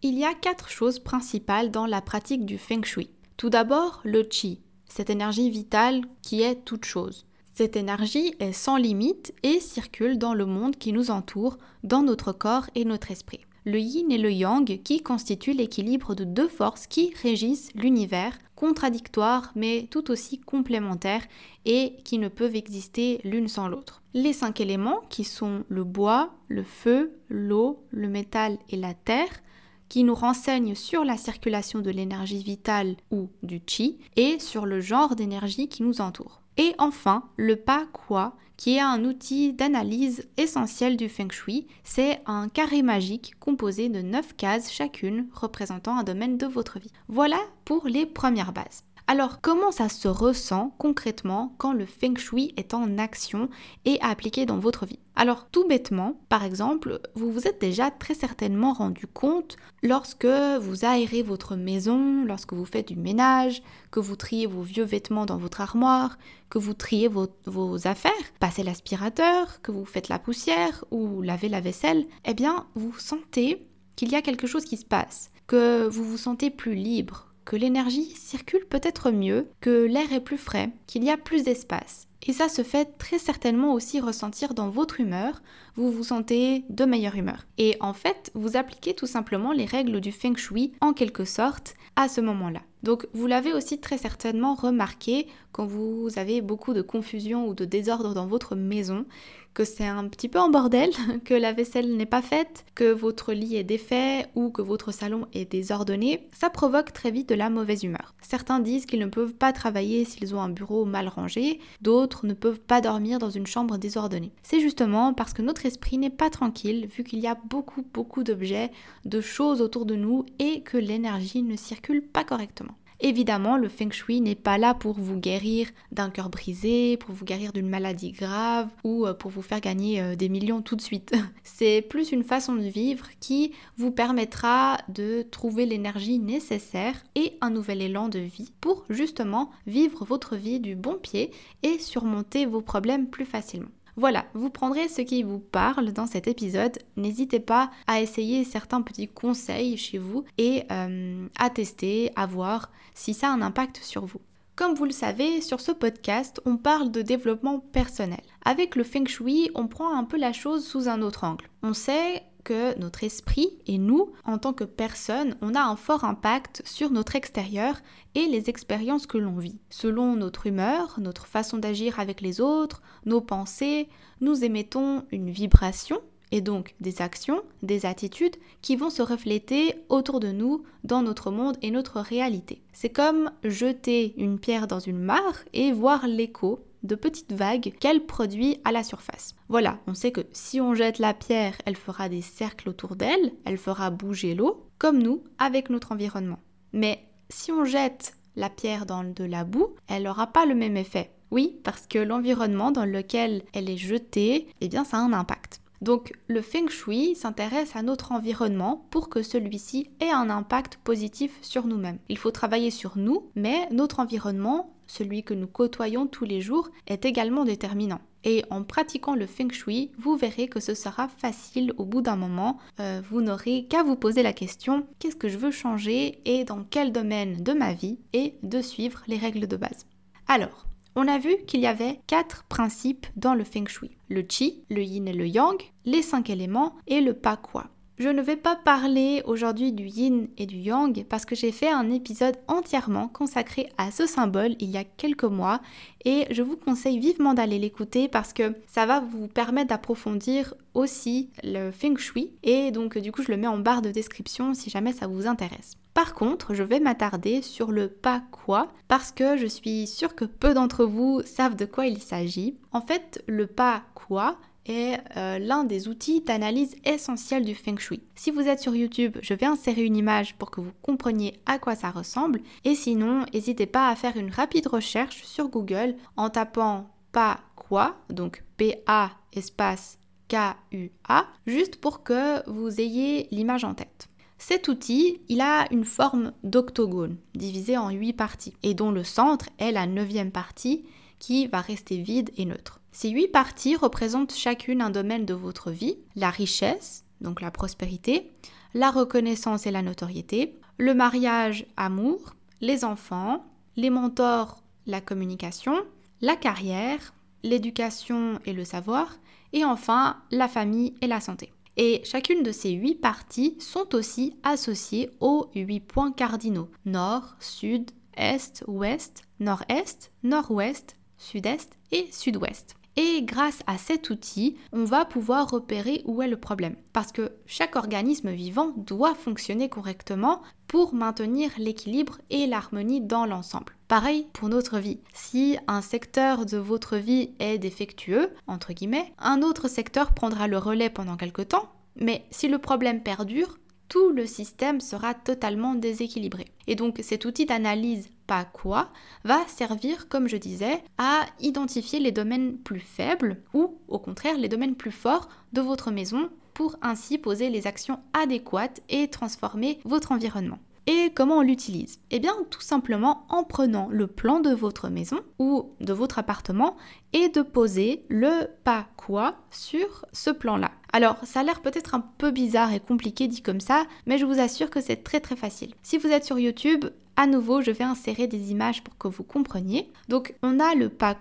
Il 0.04 0.18
y 0.18 0.26
a 0.26 0.34
quatre 0.34 0.70
choses 0.70 1.00
principales 1.00 1.72
dans 1.72 1.86
la 1.86 2.02
pratique 2.02 2.46
du 2.46 2.58
feng 2.58 2.84
shui. 2.84 3.12
Tout 3.38 3.50
d'abord, 3.50 4.02
le 4.04 4.24
qi, 4.24 4.62
cette 4.88 5.10
énergie 5.10 5.50
vitale 5.50 6.02
qui 6.22 6.42
est 6.42 6.66
toute 6.66 6.86
chose. 6.86 7.26
Cette 7.54 7.76
énergie 7.76 8.34
est 8.40 8.54
sans 8.54 8.78
limite 8.78 9.34
et 9.44 9.60
circule 9.60 10.18
dans 10.18 10.34
le 10.34 10.46
monde 10.46 10.76
qui 10.76 10.94
nous 10.94 11.12
entoure, 11.12 11.58
dans 11.84 12.02
notre 12.02 12.32
corps 12.32 12.70
et 12.76 12.86
notre 12.86 13.12
esprit. 13.12 13.42
Le 13.64 13.80
yin 13.80 14.12
et 14.12 14.18
le 14.18 14.32
yang 14.32 14.82
qui 14.84 15.04
constituent 15.04 15.54
l'équilibre 15.54 16.16
de 16.16 16.24
deux 16.24 16.48
forces 16.48 16.88
qui 16.88 17.14
régissent 17.22 17.70
l'univers, 17.76 18.40
contradictoires 18.56 19.52
mais 19.56 19.88
tout 19.92 20.10
aussi 20.10 20.40
complémentaires 20.40 21.26
et 21.66 21.96
qui 22.04 22.18
ne 22.18 22.28
peuvent 22.28 22.56
exister 22.56 23.22
l'une 23.24 23.48
sans 23.48 23.68
l'autre. 23.68 24.02
Les 24.16 24.34
cinq 24.34 24.62
éléments 24.62 25.02
qui 25.10 25.24
sont 25.24 25.64
le 25.70 25.84
bois, 25.84 26.34
le 26.48 26.64
feu, 26.64 27.14
l'eau, 27.30 27.86
le 27.92 28.08
métal 28.08 28.58
et 28.70 28.78
la 28.78 28.96
terre 28.96 29.42
qui 29.90 30.04
nous 30.04 30.16
renseigne 30.16 30.74
sur 30.74 31.04
la 31.04 31.18
circulation 31.18 31.80
de 31.80 31.92
l'énergie 31.92 32.42
vitale 32.42 32.96
ou 33.12 33.30
du 33.44 33.62
chi 33.68 34.00
et 34.16 34.40
sur 34.40 34.66
le 34.66 34.80
genre 34.80 35.16
d'énergie 35.16 35.68
qui 35.68 35.84
nous 35.84 36.02
entoure. 36.02 36.42
Et 36.58 36.74
enfin, 36.78 37.26
le 37.36 37.58
pa 37.58 37.86
quoi, 37.92 38.36
qui 38.62 38.76
est 38.76 38.80
un 38.80 39.06
outil 39.06 39.54
d'analyse 39.54 40.30
essentiel 40.38 40.96
du 40.96 41.10
feng 41.10 41.32
shui, 41.32 41.66
c'est 41.84 42.20
un 42.28 42.48
carré 42.48 42.84
magique 42.84 43.34
composé 43.40 43.90
de 43.90 44.04
9 44.04 44.36
cases 44.36 44.72
chacune 44.72 45.26
représentant 45.34 45.98
un 45.98 46.04
domaine 46.04 46.38
de 46.38 46.46
votre 46.46 46.78
vie. 46.78 46.92
Voilà 47.08 47.40
pour 47.66 47.88
les 47.88 48.06
premières 48.06 48.54
bases. 48.54 48.84
Alors, 49.08 49.42
comment 49.42 49.72
ça 49.72 49.90
se 49.90 50.08
ressent 50.08 50.74
concrètement 50.78 51.54
quand 51.58 51.74
le 51.74 51.86
feng 51.86 52.16
shui 52.18 52.54
est 52.56 52.74
en 52.74 52.98
action 52.98 53.50
et 53.84 54.00
appliqué 54.02 54.46
dans 54.46 54.58
votre 54.58 54.86
vie? 54.86 55.00
Alors, 55.16 55.48
tout 55.50 55.68
bêtement, 55.68 56.22
par 56.30 56.44
exemple, 56.44 57.02
vous 57.16 57.32
vous 57.32 57.48
êtes 57.48 57.60
déjà 57.60 57.92
très 57.92 58.14
certainement 58.14 58.74
rendu 58.74 59.08
compte 59.08 59.58
lorsque 59.84 60.26
vous 60.26 60.86
aérez 60.86 61.24
votre 61.24 61.56
maison, 61.56 62.24
lorsque 62.26 62.54
vous 62.54 62.66
faites 62.66 62.88
du 62.88 62.96
ménage, 62.96 63.62
que 63.92 64.00
vous 64.00 64.16
triez 64.16 64.48
vos 64.48 64.62
vieux 64.62 64.86
vêtements 64.86 65.26
dans 65.26 65.38
votre 65.38 65.62
armoire, 65.62 66.18
que 66.50 66.60
vous 66.60 66.74
triez 66.74 67.08
vos, 67.08 67.28
vos 67.46 67.88
affaires, 67.88 68.12
passez 68.40 68.64
l'aspirateur, 68.64 69.62
que 69.62 69.72
vous 69.72 69.86
faites 69.86 70.10
la 70.10 70.20
poussière 70.20 70.86
ou 70.92 71.22
lavez 71.22 71.50
la 71.50 71.62
vaisselle, 71.62 72.06
eh 72.26 72.34
bien, 72.34 72.68
vous 72.76 72.98
sentez 72.98 73.68
qu'il 73.96 74.12
y 74.12 74.16
a 74.16 74.22
quelque 74.22 74.48
chose 74.48 74.66
qui 74.66 74.78
se 74.78 74.86
passe, 74.86 75.32
que 75.48 75.88
vous 75.88 76.04
vous 76.04 76.18
sentez 76.18 76.50
plus 76.50 76.76
libre, 76.76 77.31
l'énergie 77.56 78.12
circule 78.16 78.66
peut-être 78.66 79.12
mieux, 79.12 79.48
que 79.62 79.86
l'air 79.86 80.12
est 80.14 80.22
plus 80.22 80.38
frais, 80.38 80.72
qu'il 80.88 81.04
y 81.04 81.10
a 81.10 81.18
plus 81.18 81.44
d'espace. 81.44 82.08
Et 82.24 82.34
ça 82.34 82.50
se 82.50 82.64
fait 82.64 82.98
très 82.98 83.18
certainement 83.18 83.74
aussi 83.74 84.00
ressentir 84.00 84.54
dans 84.54 84.70
votre 84.70 85.00
humeur, 85.00 85.42
vous 85.76 85.92
vous 85.92 86.04
sentez 86.04 86.66
de 86.70 86.86
meilleure 86.86 87.16
humeur. 87.16 87.46
Et 87.58 87.78
en 87.80 87.94
fait, 87.94 88.32
vous 88.36 88.58
appliquez 88.58 88.94
tout 88.94 89.08
simplement 89.08 89.52
les 89.52 89.66
règles 89.66 90.02
du 90.02 90.12
feng 90.12 90.36
shui 90.36 90.74
en 90.82 90.94
quelque 90.94 91.26
sorte 91.26 91.74
à 91.96 92.08
ce 92.08 92.22
moment-là. 92.22 92.62
Donc 92.84 93.08
vous 93.14 93.28
l'avez 93.28 93.54
aussi 93.54 93.80
très 93.80 93.98
certainement 93.98 94.56
remarqué 94.56 95.28
quand 95.52 95.66
vous 95.66 96.10
avez 96.16 96.42
beaucoup 96.42 96.74
de 96.74 96.82
confusion 96.82 97.48
ou 97.48 97.54
de 97.54 97.66
désordre 97.66 98.14
dans 98.14 98.26
votre 98.26 98.56
maison, 98.56 99.06
que 99.54 99.66
c'est 99.66 99.86
un 99.86 100.08
petit 100.08 100.30
peu 100.30 100.40
en 100.40 100.50
bordel, 100.50 100.92
que 101.26 101.34
la 101.34 101.52
vaisselle 101.52 101.96
n'est 101.96 102.06
pas 102.06 102.22
faite, 102.22 102.66
que 102.76 102.92
votre 102.92 103.34
lit 103.34 103.56
est 103.56 103.64
défait 103.64 104.28
ou 104.36 104.50
que 104.50 104.62
votre 104.62 104.94
salon 104.94 105.28
est 105.34 105.52
désordonné, 105.52 106.30
ça 106.32 106.50
provoque 106.50 106.94
très 106.94 107.12
vite 107.12 107.30
de 107.30 107.36
la 107.36 107.50
mauvaise 107.50 107.84
humeur. 107.84 108.16
Certains 108.22 108.60
disent 108.60 108.86
qu'ils 108.86 109.00
ne 109.00 109.08
peuvent 109.08 109.34
pas 109.34 109.52
travailler 109.52 110.06
s'ils 110.06 110.34
ont 110.36 110.42
un 110.42 110.50
bureau 110.50 110.86
mal 110.86 111.08
rangé, 111.08 111.60
d'autres 111.82 112.26
ne 112.26 112.34
peuvent 112.34 112.62
pas 112.62 112.82
dormir 112.82 113.20
dans 113.20 113.30
une 113.30 113.48
chambre 113.48 113.78
désordonnée. 113.78 114.32
C'est 114.42 114.62
justement 114.62 115.14
parce 115.14 115.34
que 115.34 115.42
notre 115.42 115.66
esprit 115.66 115.98
n'est 115.98 116.10
pas 116.10 116.30
tranquille 116.30 116.88
vu 116.88 117.04
qu'il 117.04 117.20
y 117.20 117.28
a 117.28 117.38
beaucoup 117.50 117.86
beaucoup 117.94 118.24
d'objets, 118.24 118.72
de 119.06 119.22
choses 119.22 119.62
autour 119.62 119.86
de 119.86 119.96
nous 119.96 120.26
et 120.40 120.62
que 120.62 120.78
l'énergie 120.78 121.44
ne 121.44 121.56
circule 121.56 122.02
pas 122.02 122.24
correctement. 122.24 122.71
Évidemment, 123.04 123.58
le 123.58 123.68
feng 123.68 123.90
shui 123.92 124.22
n'est 124.22 124.36
pas 124.36 124.60
là 124.60 124.76
pour 124.76 125.00
vous 125.00 125.18
guérir 125.18 125.68
d'un 125.92 126.12
cœur 126.12 126.30
brisé, 126.30 126.98
pour 126.98 127.16
vous 127.16 127.26
guérir 127.26 127.52
d'une 127.52 127.68
maladie 127.68 128.12
grave 128.12 128.70
ou 128.84 129.08
euh, 129.08 129.16
pour 129.16 129.32
vous 129.32 129.42
faire 129.42 129.60
gagner 129.60 130.00
euh, 130.00 130.16
des 130.16 130.30
millions 130.30 130.62
tout 130.62 130.76
de 130.76 130.82
suite. 130.82 131.12
C'est 131.44 131.82
plus 131.82 132.12
une 132.12 132.24
façon 132.24 132.54
de 132.54 132.62
vivre 132.62 133.08
qui 133.20 133.54
vous 133.76 133.90
permettra 133.90 134.78
de 134.88 135.24
trouver 135.24 135.66
l'énergie 135.66 136.20
nécessaire 136.20 137.04
et 137.16 137.34
un 137.42 137.50
nouvel 137.50 137.82
élan 137.82 138.08
de 138.08 138.20
vie 138.20 138.52
pour 138.62 138.86
justement 138.92 139.50
vivre 139.66 140.06
votre 140.06 140.36
vie 140.36 140.60
du 140.60 140.76
bon 140.76 141.00
pied 141.00 141.32
et 141.64 141.80
surmonter 141.80 142.46
vos 142.46 142.62
problèmes 142.62 143.08
plus 143.08 143.26
facilement. 143.26 143.70
Voilà, 143.98 144.26
vous 144.34 144.50
prendrez 144.50 144.88
ce 144.88 145.02
qui 145.02 145.24
vous 145.24 145.40
parle 145.40 145.92
dans 145.92 146.08
cet 146.08 146.28
épisode. 146.28 146.78
N'hésitez 146.96 147.40
pas 147.40 147.72
à 147.88 148.02
essayer 148.02 148.44
certains 148.44 148.82
petits 148.82 149.08
conseils 149.08 149.78
chez 149.78 149.98
vous 149.98 150.24
et 150.38 150.64
euh, 150.72 151.28
à 151.38 151.50
tester, 151.50 152.12
à 152.16 152.26
voir 152.26 152.72
si 152.94 153.14
ça 153.14 153.30
a 153.30 153.34
un 153.34 153.42
impact 153.42 153.78
sur 153.78 154.06
vous. 154.06 154.22
Comme 154.56 154.76
vous 154.76 154.86
le 154.86 154.92
savez, 154.92 155.42
sur 155.42 155.60
ce 155.60 155.72
podcast, 155.72 156.42
on 156.46 156.58
parle 156.58 156.92
de 156.92 157.02
développement 157.02 157.60
personnel. 157.60 158.22
Avec 158.46 158.76
le 158.76 158.84
feng 158.84 159.08
shui, 159.08 159.50
on 159.56 159.68
prend 159.68 159.98
un 159.98 160.04
peu 160.04 160.18
la 160.18 160.34
chose 160.34 160.66
sous 160.66 160.88
un 160.88 161.02
autre 161.02 161.24
angle. 161.24 161.50
On 161.64 161.74
sait 161.74 162.22
que 162.44 162.78
notre 162.80 163.04
esprit 163.04 163.50
et 163.68 163.78
nous, 163.78 164.12
en 164.26 164.38
tant 164.38 164.54
que 164.54 164.64
personne, 164.64 165.36
on 165.42 165.56
a 165.56 165.62
un 165.62 165.76
fort 165.76 166.04
impact 166.04 166.62
sur 166.66 166.90
notre 166.90 167.16
extérieur 167.16 167.76
et 168.16 168.26
les 168.28 168.50
expériences 168.50 169.08
que 169.08 169.18
l'on 169.18 169.38
vit. 169.38 169.60
Selon 169.70 170.16
notre 170.16 170.48
humeur, 170.48 171.00
notre 171.00 171.28
façon 171.28 171.58
d'agir 171.58 172.00
avec 172.00 172.22
les 172.22 172.42
autres, 172.42 172.82
nos 173.06 173.22
pensées, 173.22 173.90
nous 174.20 174.44
émettons 174.44 175.06
une 175.12 175.30
vibration 175.30 176.00
et 176.32 176.42
donc 176.42 176.76
des 176.80 177.02
actions, 177.02 177.42
des 177.62 177.86
attitudes 177.86 178.38
qui 178.62 178.76
vont 178.76 178.90
se 178.90 179.02
refléter 179.02 179.76
autour 179.90 180.20
de 180.20 180.32
nous 180.32 180.64
dans 180.84 181.02
notre 181.02 181.30
monde 181.30 181.58
et 181.62 181.72
notre 181.72 182.00
réalité. 182.00 182.62
C'est 182.74 182.90
comme 182.90 183.32
jeter 183.44 184.14
une 184.18 184.40
pierre 184.40 184.68
dans 184.68 184.80
une 184.80 185.00
mare 185.00 185.40
et 185.54 185.72
voir 185.72 186.08
l'écho 186.08 186.64
de 186.84 186.96
petites 186.96 187.34
vagues 187.34 187.74
qu'elle 187.80 188.06
produit 188.06 188.58
à 188.64 188.72
la 188.72 188.84
surface. 188.84 189.36
Voilà, 189.50 189.80
on 189.88 189.94
sait 189.94 190.12
que 190.12 190.22
si 190.32 190.62
on 190.62 190.74
jette 190.74 191.00
la 191.00 191.14
pierre, 191.14 191.56
elle 191.66 191.76
fera 191.76 192.10
des 192.10 192.22
cercles 192.22 192.70
autour 192.70 192.96
d'elle, 192.96 193.34
elle 193.46 193.58
fera 193.58 193.90
bouger 193.90 194.36
l'eau, 194.36 194.68
comme 194.78 195.02
nous 195.02 195.24
avec 195.38 195.70
notre 195.70 195.92
environnement. 195.92 196.40
Mais 196.74 197.08
si 197.30 197.52
on 197.52 197.66
jette 197.66 198.14
la 198.36 198.50
pierre 198.50 198.86
dans 198.86 199.04
de 199.04 199.24
la 199.24 199.44
boue, 199.44 199.76
elle 199.88 200.04
n'aura 200.04 200.28
pas 200.28 200.46
le 200.46 200.56
même 200.56 200.78
effet. 200.78 201.12
Oui, 201.32 201.60
parce 201.64 201.88
que 201.88 202.00
l'environnement 202.00 202.72
dans 202.72 202.86
lequel 202.86 203.44
elle 203.54 203.70
est 203.70 203.78
jetée, 203.78 204.48
eh 204.60 204.68
bien 204.68 204.84
ça 204.84 204.98
a 204.98 205.02
un 205.02 205.14
impact. 205.14 205.62
Donc 205.82 206.14
le 206.28 206.42
feng 206.42 206.70
shui 206.70 207.16
s'intéresse 207.16 207.76
à 207.76 207.82
notre 207.82 208.12
environnement 208.12 208.86
pour 208.92 209.10
que 209.10 209.24
celui-ci 209.24 209.90
ait 210.00 210.12
un 210.12 210.30
impact 210.30 210.78
positif 210.84 211.40
sur 211.42 211.66
nous-mêmes. 211.66 211.98
Il 212.08 212.20
faut 212.20 212.30
travailler 212.30 212.70
sur 212.70 212.98
nous, 212.98 213.30
mais 213.36 213.68
notre 213.72 214.00
environnement, 214.00 214.76
celui 214.92 215.24
que 215.24 215.34
nous 215.34 215.48
côtoyons 215.48 216.06
tous 216.06 216.26
les 216.26 216.42
jours, 216.42 216.70
est 216.88 217.06
également 217.06 217.46
déterminant. 217.46 218.02
Et 218.24 218.44
en 218.50 218.64
pratiquant 218.64 219.16
le 219.16 219.26
feng 219.26 219.52
shui, 219.52 219.92
vous 219.98 220.16
verrez 220.16 220.48
que 220.48 220.60
ce 220.60 220.76
sera 220.76 221.08
facile 221.08 221.74
au 221.78 221.86
bout 221.86 222.02
d'un 222.02 222.18
moment. 222.18 222.60
Euh, 222.80 223.02
vous 223.10 223.22
n'aurez 223.22 223.66
qu'à 223.66 223.84
vous 223.84 223.96
poser 223.96 224.22
la 224.22 224.34
question 224.34 224.86
qu'est-ce 225.00 225.16
que 225.16 225.30
je 225.30 225.38
veux 225.38 225.52
changer 225.52 226.20
et 226.26 226.44
dans 226.44 226.64
quel 226.70 226.92
domaine 226.92 227.42
de 227.42 227.54
ma 227.54 227.74
vie 227.74 228.00
et 228.14 228.36
de 228.44 228.62
suivre 228.62 229.02
les 229.08 229.18
règles 229.18 229.48
de 229.48 229.56
base. 229.56 229.88
Alors, 230.28 230.68
on 230.96 231.08
a 231.08 231.18
vu 231.18 231.36
qu'il 231.48 231.62
y 231.62 231.68
avait 231.68 232.00
quatre 232.06 232.44
principes 232.44 233.08
dans 233.16 233.34
le 233.34 233.46
feng 233.46 233.68
shui. 233.68 233.92
Le 234.10 234.22
qi, 234.22 234.64
le 234.70 234.84
yin 234.84 235.08
et 235.08 235.14
le 235.14 235.26
yang, 235.26 235.58
les 235.86 236.02
cinq 236.02 236.30
éléments 236.30 236.76
et 236.86 237.00
le 237.00 237.14
pa 237.14 237.38
quoi. 237.38 237.70
Je 238.02 238.10
ne 238.10 238.24
vais 238.24 238.36
pas 238.36 238.56
parler 238.56 239.22
aujourd'hui 239.28 239.74
du 239.74 239.84
yin 239.84 240.28
et 240.40 240.48
du 240.48 240.56
yang 240.56 241.06
parce 241.06 241.24
que 241.24 241.36
j'ai 241.36 241.52
fait 241.52 241.70
un 241.70 241.92
épisode 241.92 242.36
entièrement 242.48 243.08
consacré 243.08 243.70
à 243.78 243.92
ce 243.92 244.08
symbole 244.08 244.56
il 244.60 244.72
y 244.72 244.78
a 244.78 244.84
quelques 244.84 245.24
mois 245.24 245.62
et 246.04 246.26
je 246.32 246.42
vous 246.42 246.58
conseille 246.58 246.98
vivement 246.98 247.36
d'aller 247.36 247.60
l'écouter 247.60 248.08
parce 248.08 248.34
que 248.34 248.56
ça 248.66 248.88
va 248.88 249.02
vous 249.02 249.28
permettre 249.28 249.70
d'approfondir 249.70 250.56
aussi 250.74 251.30
le 251.44 251.70
feng 251.70 251.96
shui 251.96 252.34
et 252.42 252.72
donc 252.72 252.98
du 252.98 253.12
coup 253.12 253.22
je 253.22 253.30
le 253.30 253.38
mets 253.38 253.46
en 253.46 253.60
barre 253.60 253.84
de 253.84 253.92
description 253.92 254.56
si 254.56 254.72
jamais 254.72 254.94
ça 254.94 255.06
vous 255.06 255.28
intéresse. 255.28 255.78
Par 255.94 256.16
contre, 256.16 256.56
je 256.56 256.64
vais 256.64 256.80
m'attarder 256.80 257.44
sur 257.44 257.72
le 257.72 257.88
pas 257.88 258.24
quoi 258.32 258.70
parce 258.88 259.12
que 259.12 259.38
je 259.38 259.46
suis 259.46 259.86
sûre 259.86 260.16
que 260.16 260.26
peu 260.26 260.56
d'entre 260.56 260.86
vous 260.86 261.22
savent 261.24 261.56
de 261.56 261.66
quoi 261.66 261.86
il 261.86 262.02
s'agit. 262.02 262.58
En 262.72 262.82
fait, 262.82 263.24
le 263.28 263.46
pas 263.46 263.84
quoi 263.94 264.38
est 264.66 265.00
euh, 265.18 265.40
l'un 265.40 265.64
des 265.64 265.88
outils 265.88 266.22
d'analyse 266.22 266.76
essentiels 266.86 267.46
du 267.46 267.56
feng 267.56 267.78
shui. 267.78 268.02
Si 268.16 268.32
vous 268.32 268.48
êtes 268.48 268.60
sur 268.60 268.76
YouTube, 268.76 269.18
je 269.22 269.34
vais 269.34 269.46
insérer 269.46 269.84
une 269.84 269.98
image 269.98 270.36
pour 270.36 270.52
que 270.52 270.62
vous 270.62 270.72
compreniez 270.82 271.40
à 271.46 271.60
quoi 271.60 271.76
ça 271.76 271.90
ressemble. 271.90 272.42
Et 272.64 272.76
sinon, 272.76 273.26
n'hésitez 273.34 273.66
pas 273.66 273.90
à 273.90 273.96
faire 273.96 274.18
une 274.18 274.32
rapide 274.32 274.68
recherche 274.68 275.24
sur 275.24 275.50
Google 275.50 275.96
en 276.18 276.30
tapant 276.30 276.90
pas 277.12 277.40
quoi, 277.56 277.98
donc 278.10 278.44
P-A 278.58 279.12
espace 279.34 279.98
K-U-A, 280.30 281.28
juste 281.46 281.76
pour 281.76 282.04
que 282.04 282.50
vous 282.50 282.80
ayez 282.80 283.28
l'image 283.32 283.66
en 283.66 283.74
tête. 283.74 284.08
Cet 284.38 284.70
outil, 284.70 285.20
il 285.28 285.42
a 285.42 285.68
une 285.72 285.86
forme 285.86 286.32
d'octogone, 286.44 287.18
divisé 287.36 287.78
en 287.78 287.90
8 287.90 288.14
parties, 288.14 288.54
et 288.64 288.74
dont 288.74 288.92
le 288.92 289.04
centre 289.04 289.50
est 289.60 289.72
la 289.72 289.86
neuvième 289.86 290.32
partie 290.32 290.86
qui 291.20 291.48
va 291.48 291.62
rester 291.62 292.02
vide 292.02 292.32
et 292.38 292.46
neutre. 292.46 292.81
Ces 292.92 293.10
8 293.10 293.30
parties 293.30 293.76
représentent 293.76 294.34
chacune 294.34 294.82
un 294.82 294.90
domaine 294.90 295.26
de 295.26 295.34
votre 295.34 295.72
vie, 295.72 295.98
la 296.16 296.30
richesse, 296.30 297.06
donc 297.22 297.42
la 297.42 297.52
prospérité, 297.52 298.30
la 298.74 298.92
reconnaissance 298.92 299.66
et 299.66 299.72
la 299.72 299.82
notoriété, 299.82 300.60
le 300.78 300.94
mariage, 300.94 301.66
amour, 301.78 302.36
les 302.60 302.84
enfants, 302.84 303.46
les 303.78 303.90
mentors, 303.90 304.62
la 304.88 305.00
communication, 305.00 305.74
la 306.22 306.36
carrière, 306.36 307.14
l'éducation 307.44 308.40
et 308.46 308.54
le 308.54 308.66
savoir, 308.66 309.18
et 309.54 309.64
enfin 309.64 310.18
la 310.32 310.48
famille 310.48 310.94
et 311.02 311.08
la 311.08 311.22
santé. 311.22 311.54
Et 311.78 312.02
chacune 312.04 312.44
de 312.44 312.52
ces 312.52 312.72
huit 312.72 312.96
parties 312.96 313.58
sont 313.60 313.96
aussi 313.96 314.36
associées 314.44 315.10
aux 315.22 315.50
huit 315.56 315.80
points 315.80 316.12
cardinaux 316.12 316.70
nord, 316.86 317.36
sud, 317.40 317.92
est, 318.18 318.64
ouest, 318.68 319.24
nord-est, 319.40 320.12
nord-ouest, 320.24 320.98
sud-est 321.18 321.78
et 321.92 322.08
sud-ouest. 322.12 322.76
Et 322.98 323.22
grâce 323.24 323.64
à 323.68 323.78
cet 323.78 324.10
outil, 324.10 324.58
on 324.74 324.84
va 324.84 325.06
pouvoir 325.06 325.50
repérer 325.50 326.02
où 326.06 326.22
est 326.22 326.28
le 326.28 326.38
problème. 326.38 326.76
Parce 326.92 327.12
que 327.12 327.32
chaque 327.46 327.76
organisme 327.76 328.32
vivant 328.32 328.74
doit 328.76 329.16
fonctionner 329.16 329.70
correctement 329.70 330.42
pour 330.68 330.94
maintenir 330.94 331.52
l'équilibre 331.58 332.20
et 332.30 332.48
l'harmonie 332.48 333.02
dans 333.02 333.26
l'ensemble. 333.26 333.76
Pareil 333.88 334.28
pour 334.34 334.50
notre 334.50 334.80
vie. 334.80 335.00
Si 335.14 335.58
un 335.68 335.82
secteur 335.82 336.46
de 336.46 336.58
votre 336.58 336.98
vie 336.98 337.32
est 337.40 337.58
défectueux, 337.58 338.32
entre 338.48 338.74
guillemets, 338.74 339.14
un 339.20 339.42
autre 339.42 339.68
secteur 339.68 340.14
prendra 340.14 340.48
le 340.48 340.58
relais 340.58 340.90
pendant 340.90 341.18
quelque 341.18 341.42
temps, 341.42 341.72
mais 341.96 342.26
si 342.32 342.48
le 342.48 342.58
problème 342.58 343.04
perdure, 343.04 343.58
tout 343.90 344.12
le 344.12 344.26
système 344.26 344.80
sera 344.80 345.14
totalement 345.14 345.76
déséquilibré. 345.76 346.46
Et 346.68 346.76
donc 346.76 347.00
cet 347.04 347.26
outil 347.26 347.46
d'analyse 347.46 348.08
pas 348.32 348.46
quoi 348.46 348.88
va 349.26 349.46
servir, 349.48 350.08
comme 350.08 350.30
je 350.30 350.38
disais, 350.38 350.82
à 350.98 351.26
identifier 351.42 352.00
les 352.00 352.14
domaines 352.14 352.58
plus 352.60 352.80
faibles 352.80 353.44
ou 353.54 353.78
au 353.90 354.00
contraire 354.00 354.38
les 354.38 354.48
domaines 354.48 354.76
plus 354.76 354.94
forts 354.94 355.28
de 355.52 355.60
votre 355.60 355.92
maison 355.92 356.30
pour 356.54 356.78
ainsi 356.82 357.18
poser 357.18 357.50
les 357.50 357.68
actions 357.68 358.00
adéquates 358.14 358.80
et 358.88 359.10
transformer 359.10 359.80
votre 359.84 360.14
environnement. 360.14 360.60
Et 360.88 361.12
comment 361.14 361.40
on 361.40 361.42
l'utilise? 361.42 362.00
Eh 362.10 362.20
bien 362.20 362.34
tout 362.50 362.62
simplement 362.62 363.26
en 363.28 363.44
prenant 363.44 363.90
le 363.92 364.08
plan 364.08 364.40
de 364.40 364.52
votre 364.52 364.88
maison 364.88 365.20
ou 365.38 365.74
de 365.82 365.92
votre 365.92 366.18
appartement 366.18 366.78
et 367.12 367.28
de 367.28 367.42
poser 367.42 368.04
le 368.08 368.48
pas 368.64 368.88
quoi 368.96 369.36
sur 369.52 370.06
ce 370.14 370.30
plan-là. 370.30 370.72
Alors 370.94 371.18
ça 371.24 371.42
a 371.42 371.44
l'air 371.44 371.62
peut-être 371.62 371.96
un 371.96 372.04
peu 372.18 372.32
bizarre 372.32 372.74
et 372.74 372.80
compliqué 372.80 373.28
dit 373.28 373.42
comme 373.42 373.60
ça, 373.60 373.86
mais 374.06 374.18
je 374.18 374.26
vous 374.26 374.40
assure 374.40 374.70
que 374.70 374.82
c'est 374.82 375.04
très 375.04 375.20
très 375.20 375.36
facile. 375.36 375.74
Si 375.84 375.98
vous 375.98 376.08
êtes 376.08 376.26
sur 376.26 376.40
YouTube, 376.40 376.86
à 377.16 377.28
nouveau 377.28 377.62
je 377.62 377.72
vais 377.72 377.84
insérer 377.84 378.28
des 378.28 378.52
images 378.52 378.84
pour 378.84 378.98
que 378.98 379.08
vous 379.08 379.24
compreniez. 379.24 379.92
Donc 380.10 380.36
on 380.42 380.60
a 380.60 380.76
le 380.76 380.90
pas 380.90 381.16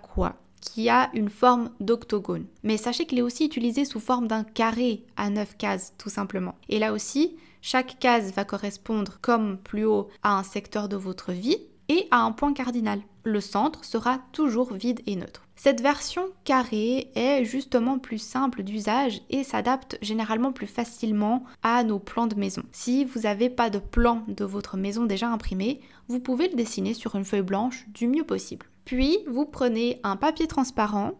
qui 0.61 0.89
a 0.89 1.09
une 1.13 1.29
forme 1.29 1.71
d'octogone. 1.79 2.45
Mais 2.63 2.77
sachez 2.77 3.05
qu'il 3.05 3.19
est 3.19 3.23
aussi 3.23 3.45
utilisé 3.45 3.83
sous 3.83 3.99
forme 3.99 4.27
d'un 4.27 4.43
carré 4.43 5.03
à 5.17 5.29
9 5.29 5.57
cases, 5.57 5.93
tout 5.97 6.09
simplement. 6.09 6.55
Et 6.69 6.79
là 6.79 6.93
aussi, 6.93 7.35
chaque 7.61 7.99
case 7.99 8.31
va 8.33 8.45
correspondre, 8.45 9.17
comme 9.21 9.57
plus 9.57 9.85
haut, 9.85 10.07
à 10.23 10.37
un 10.37 10.43
secteur 10.43 10.87
de 10.87 10.95
votre 10.95 11.31
vie 11.31 11.57
et 11.91 12.07
à 12.09 12.21
un 12.21 12.31
point 12.31 12.53
cardinal. 12.53 13.01
Le 13.25 13.41
centre 13.41 13.83
sera 13.83 14.19
toujours 14.31 14.73
vide 14.73 15.01
et 15.05 15.17
neutre. 15.17 15.45
Cette 15.57 15.81
version 15.81 16.23
carrée 16.45 17.11
est 17.15 17.43
justement 17.43 17.99
plus 17.99 18.17
simple 18.17 18.63
d'usage 18.63 19.21
et 19.29 19.43
s'adapte 19.43 19.97
généralement 20.01 20.53
plus 20.53 20.67
facilement 20.67 21.43
à 21.63 21.83
nos 21.83 21.99
plans 21.99 22.27
de 22.27 22.35
maison. 22.35 22.63
Si 22.71 23.03
vous 23.03 23.21
n'avez 23.21 23.49
pas 23.49 23.69
de 23.69 23.77
plan 23.77 24.23
de 24.29 24.45
votre 24.45 24.77
maison 24.77 25.05
déjà 25.05 25.27
imprimé, 25.27 25.81
vous 26.07 26.19
pouvez 26.19 26.47
le 26.47 26.55
dessiner 26.55 26.93
sur 26.93 27.15
une 27.15 27.25
feuille 27.25 27.41
blanche 27.41 27.85
du 27.89 28.07
mieux 28.07 28.23
possible. 28.23 28.65
Puis 28.85 29.19
vous 29.27 29.45
prenez 29.45 29.99
un 30.03 30.15
papier 30.15 30.47
transparent, 30.47 31.11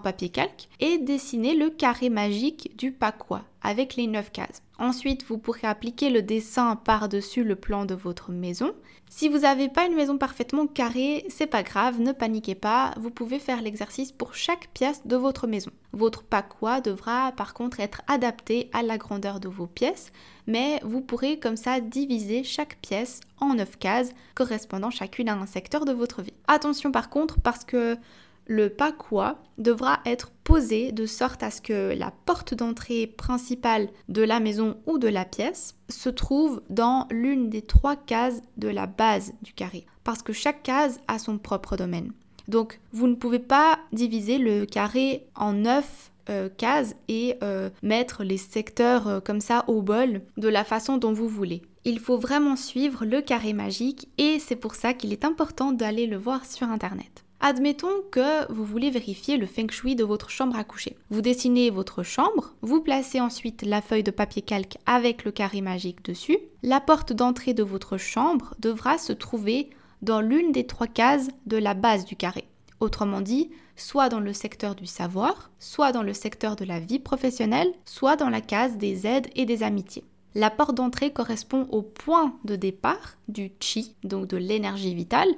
papier 0.00 0.28
calque 0.28 0.68
et 0.80 0.98
dessinez 0.98 1.54
le 1.54 1.70
carré 1.70 2.08
magique 2.08 2.76
du 2.76 2.92
paquois 2.92 3.44
avec 3.62 3.96
les 3.96 4.06
9 4.06 4.32
cases. 4.32 4.62
Ensuite, 4.78 5.24
vous 5.28 5.38
pourrez 5.38 5.68
appliquer 5.68 6.10
le 6.10 6.22
dessin 6.22 6.74
par-dessus 6.74 7.44
le 7.44 7.54
plan 7.54 7.84
de 7.84 7.94
votre 7.94 8.32
maison. 8.32 8.72
Si 9.08 9.28
vous 9.28 9.40
n'avez 9.40 9.68
pas 9.68 9.86
une 9.86 9.94
maison 9.94 10.18
parfaitement 10.18 10.66
carrée, 10.66 11.24
c'est 11.28 11.46
pas 11.46 11.62
grave, 11.62 12.00
ne 12.00 12.12
paniquez 12.12 12.54
pas, 12.54 12.92
vous 12.98 13.10
pouvez 13.10 13.38
faire 13.38 13.62
l'exercice 13.62 14.10
pour 14.10 14.34
chaque 14.34 14.68
pièce 14.74 15.06
de 15.06 15.14
votre 15.14 15.46
maison. 15.46 15.70
Votre 15.92 16.24
paquois 16.24 16.80
devra 16.80 17.30
par 17.32 17.54
contre 17.54 17.78
être 17.78 18.02
adapté 18.08 18.70
à 18.72 18.82
la 18.82 18.98
grandeur 18.98 19.38
de 19.38 19.48
vos 19.48 19.66
pièces, 19.66 20.12
mais 20.46 20.80
vous 20.82 21.02
pourrez 21.02 21.38
comme 21.38 21.56
ça 21.56 21.80
diviser 21.80 22.42
chaque 22.42 22.78
pièce 22.80 23.20
en 23.38 23.54
9 23.54 23.78
cases 23.78 24.14
correspondant 24.34 24.90
chacune 24.90 25.28
à 25.28 25.34
un 25.34 25.46
secteur 25.46 25.84
de 25.84 25.92
votre 25.92 26.22
vie. 26.22 26.32
Attention 26.48 26.90
par 26.90 27.10
contre 27.10 27.40
parce 27.40 27.64
que 27.64 27.98
le 28.46 28.68
paquois 28.68 29.38
devra 29.58 30.00
être 30.04 30.30
posé 30.44 30.92
de 30.92 31.06
sorte 31.06 31.42
à 31.42 31.50
ce 31.50 31.60
que 31.60 31.94
la 31.96 32.12
porte 32.26 32.54
d'entrée 32.54 33.06
principale 33.06 33.88
de 34.08 34.22
la 34.22 34.40
maison 34.40 34.76
ou 34.86 34.98
de 34.98 35.08
la 35.08 35.24
pièce 35.24 35.76
se 35.88 36.08
trouve 36.08 36.62
dans 36.70 37.06
l'une 37.10 37.48
des 37.48 37.62
trois 37.62 37.96
cases 37.96 38.42
de 38.56 38.68
la 38.68 38.86
base 38.86 39.32
du 39.42 39.52
carré, 39.52 39.86
parce 40.04 40.22
que 40.22 40.32
chaque 40.32 40.62
case 40.62 41.00
a 41.08 41.18
son 41.18 41.38
propre 41.38 41.76
domaine. 41.76 42.12
Donc 42.48 42.80
vous 42.92 43.06
ne 43.06 43.14
pouvez 43.14 43.38
pas 43.38 43.78
diviser 43.92 44.38
le 44.38 44.66
carré 44.66 45.26
en 45.36 45.52
neuf 45.52 46.10
euh, 46.28 46.48
cases 46.48 46.94
et 47.08 47.36
euh, 47.42 47.70
mettre 47.82 48.22
les 48.22 48.36
secteurs 48.36 49.08
euh, 49.08 49.20
comme 49.20 49.40
ça 49.40 49.64
au 49.66 49.82
bol 49.82 50.22
de 50.36 50.48
la 50.48 50.62
façon 50.64 50.96
dont 50.96 51.12
vous 51.12 51.28
voulez. 51.28 51.62
Il 51.84 51.98
faut 51.98 52.16
vraiment 52.16 52.54
suivre 52.54 53.04
le 53.04 53.20
carré 53.22 53.52
magique 53.52 54.08
et 54.18 54.38
c'est 54.38 54.54
pour 54.54 54.76
ça 54.76 54.94
qu'il 54.94 55.12
est 55.12 55.24
important 55.24 55.72
d'aller 55.72 56.06
le 56.06 56.16
voir 56.16 56.46
sur 56.46 56.68
internet. 56.68 57.24
Admettons 57.44 58.02
que 58.12 58.50
vous 58.52 58.64
voulez 58.64 58.90
vérifier 58.90 59.36
le 59.36 59.46
feng 59.46 59.68
shui 59.68 59.96
de 59.96 60.04
votre 60.04 60.30
chambre 60.30 60.56
à 60.56 60.62
coucher. 60.62 60.96
Vous 61.10 61.22
dessinez 61.22 61.70
votre 61.70 62.04
chambre, 62.04 62.54
vous 62.62 62.80
placez 62.80 63.20
ensuite 63.20 63.62
la 63.62 63.82
feuille 63.82 64.04
de 64.04 64.12
papier 64.12 64.42
calque 64.42 64.78
avec 64.86 65.24
le 65.24 65.32
carré 65.32 65.60
magique 65.60 66.04
dessus. 66.04 66.38
La 66.62 66.80
porte 66.80 67.12
d'entrée 67.12 67.52
de 67.52 67.64
votre 67.64 67.96
chambre 67.96 68.54
devra 68.60 68.96
se 68.96 69.12
trouver 69.12 69.70
dans 70.02 70.20
l'une 70.20 70.52
des 70.52 70.68
trois 70.68 70.86
cases 70.86 71.30
de 71.46 71.56
la 71.56 71.74
base 71.74 72.04
du 72.04 72.14
carré. 72.14 72.44
Autrement 72.78 73.20
dit, 73.20 73.50
soit 73.74 74.08
dans 74.08 74.20
le 74.20 74.32
secteur 74.32 74.76
du 74.76 74.86
savoir, 74.86 75.50
soit 75.58 75.90
dans 75.90 76.04
le 76.04 76.14
secteur 76.14 76.54
de 76.54 76.64
la 76.64 76.78
vie 76.78 77.00
professionnelle, 77.00 77.72
soit 77.84 78.14
dans 78.14 78.30
la 78.30 78.40
case 78.40 78.78
des 78.78 79.04
aides 79.04 79.30
et 79.34 79.46
des 79.46 79.64
amitiés. 79.64 80.04
La 80.34 80.50
porte 80.50 80.74
d'entrée 80.74 81.12
correspond 81.12 81.66
au 81.70 81.82
point 81.82 82.34
de 82.44 82.56
départ 82.56 83.16
du 83.28 83.50
chi, 83.60 83.94
donc 84.02 84.26
de 84.26 84.36
l'énergie 84.36 84.94
vitale, 84.94 85.28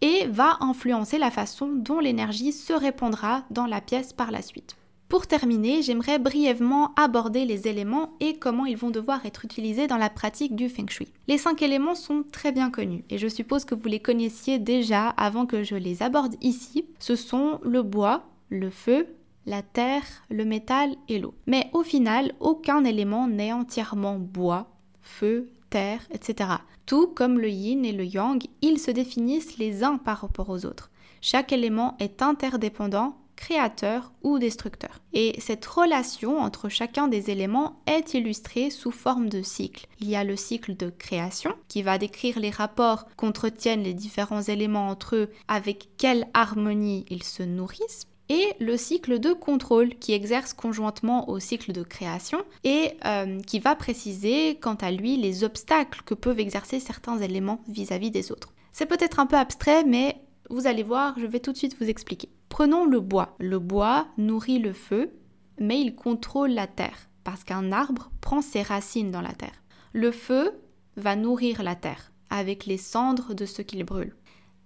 et 0.00 0.26
va 0.26 0.56
influencer 0.60 1.18
la 1.18 1.30
façon 1.30 1.68
dont 1.68 2.00
l'énergie 2.00 2.52
se 2.52 2.72
répandra 2.72 3.44
dans 3.50 3.66
la 3.66 3.80
pièce 3.80 4.12
par 4.12 4.30
la 4.30 4.42
suite. 4.42 4.76
Pour 5.08 5.26
terminer, 5.26 5.80
j'aimerais 5.80 6.18
brièvement 6.18 6.92
aborder 6.96 7.46
les 7.46 7.66
éléments 7.66 8.12
et 8.20 8.38
comment 8.38 8.66
ils 8.66 8.76
vont 8.76 8.90
devoir 8.90 9.24
être 9.24 9.46
utilisés 9.46 9.86
dans 9.86 9.96
la 9.96 10.10
pratique 10.10 10.54
du 10.54 10.68
feng 10.68 10.88
shui. 10.88 11.08
Les 11.28 11.38
cinq 11.38 11.62
éléments 11.62 11.94
sont 11.94 12.24
très 12.30 12.52
bien 12.52 12.70
connus 12.70 13.04
et 13.08 13.16
je 13.16 13.26
suppose 13.26 13.64
que 13.64 13.74
vous 13.74 13.88
les 13.88 14.00
connaissiez 14.00 14.58
déjà 14.58 15.08
avant 15.08 15.46
que 15.46 15.62
je 15.62 15.76
les 15.76 16.02
aborde 16.02 16.34
ici. 16.42 16.84
Ce 16.98 17.16
sont 17.16 17.58
le 17.62 17.82
bois, 17.82 18.24
le 18.50 18.68
feu, 18.68 19.06
la 19.48 19.62
terre, 19.62 20.04
le 20.28 20.44
métal 20.44 20.94
et 21.08 21.18
l'eau. 21.18 21.34
Mais 21.46 21.70
au 21.72 21.82
final, 21.82 22.34
aucun 22.38 22.84
élément 22.84 23.26
n'est 23.26 23.52
entièrement 23.52 24.18
bois, 24.18 24.68
feu, 25.00 25.50
terre, 25.70 26.02
etc. 26.12 26.50
Tout 26.84 27.08
comme 27.08 27.40
le 27.40 27.48
yin 27.48 27.84
et 27.84 27.92
le 27.92 28.04
yang, 28.04 28.42
ils 28.60 28.78
se 28.78 28.90
définissent 28.90 29.56
les 29.56 29.82
uns 29.82 29.96
par 29.96 30.20
rapport 30.20 30.50
aux 30.50 30.66
autres. 30.66 30.90
Chaque 31.22 31.52
élément 31.52 31.96
est 31.98 32.20
interdépendant, 32.20 33.16
créateur 33.36 34.12
ou 34.22 34.38
destructeur. 34.38 35.00
Et 35.14 35.40
cette 35.40 35.64
relation 35.64 36.40
entre 36.40 36.68
chacun 36.68 37.08
des 37.08 37.30
éléments 37.30 37.80
est 37.86 38.12
illustrée 38.12 38.68
sous 38.68 38.90
forme 38.90 39.30
de 39.30 39.40
cycle. 39.40 39.86
Il 40.00 40.10
y 40.10 40.16
a 40.16 40.24
le 40.24 40.36
cycle 40.36 40.76
de 40.76 40.90
création 40.90 41.54
qui 41.68 41.82
va 41.82 41.96
décrire 41.96 42.38
les 42.38 42.50
rapports 42.50 43.06
qu'entretiennent 43.16 43.82
les 43.82 43.94
différents 43.94 44.42
éléments 44.42 44.88
entre 44.88 45.16
eux, 45.16 45.30
avec 45.46 45.88
quelle 45.96 46.26
harmonie 46.34 47.06
ils 47.08 47.22
se 47.22 47.42
nourrissent 47.42 48.08
et 48.28 48.54
le 48.60 48.76
cycle 48.76 49.18
de 49.18 49.32
contrôle 49.32 49.94
qui 49.94 50.12
exerce 50.12 50.52
conjointement 50.52 51.28
au 51.28 51.38
cycle 51.38 51.72
de 51.72 51.82
création 51.82 52.44
et 52.64 52.92
euh, 53.04 53.40
qui 53.40 53.58
va 53.58 53.74
préciser 53.74 54.56
quant 54.56 54.74
à 54.74 54.90
lui 54.90 55.16
les 55.16 55.44
obstacles 55.44 56.02
que 56.04 56.14
peuvent 56.14 56.40
exercer 56.40 56.80
certains 56.80 57.18
éléments 57.18 57.62
vis-à-vis 57.68 58.10
des 58.10 58.30
autres. 58.30 58.52
C'est 58.72 58.86
peut-être 58.86 59.18
un 59.18 59.26
peu 59.26 59.36
abstrait, 59.36 59.84
mais 59.84 60.20
vous 60.50 60.66
allez 60.66 60.82
voir, 60.82 61.18
je 61.18 61.26
vais 61.26 61.40
tout 61.40 61.52
de 61.52 61.56
suite 61.56 61.76
vous 61.80 61.88
expliquer. 61.88 62.28
Prenons 62.48 62.84
le 62.84 63.00
bois. 63.00 63.36
Le 63.38 63.58
bois 63.58 64.08
nourrit 64.16 64.58
le 64.58 64.72
feu, 64.72 65.12
mais 65.58 65.80
il 65.80 65.94
contrôle 65.94 66.50
la 66.50 66.66
terre, 66.66 67.08
parce 67.24 67.44
qu'un 67.44 67.72
arbre 67.72 68.10
prend 68.20 68.40
ses 68.40 68.62
racines 68.62 69.10
dans 69.10 69.20
la 69.20 69.32
terre. 69.32 69.62
Le 69.92 70.10
feu 70.10 70.52
va 70.96 71.16
nourrir 71.16 71.62
la 71.62 71.74
terre, 71.74 72.12
avec 72.30 72.66
les 72.66 72.78
cendres 72.78 73.34
de 73.34 73.46
ce 73.46 73.62
qu'il 73.62 73.84
brûle. 73.84 74.14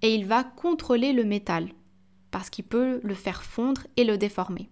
Et 0.03 0.15
il 0.15 0.27
va 0.27 0.45
contrôler 0.45 1.13
le 1.13 1.25
métal, 1.25 1.69
parce 2.33 2.51
qu'il 2.51 2.65
peut 2.65 3.01
le 3.05 3.15
faire 3.15 3.45
fondre 3.45 3.83
et 3.97 4.03
le 4.03 4.19
déformer. 4.19 4.69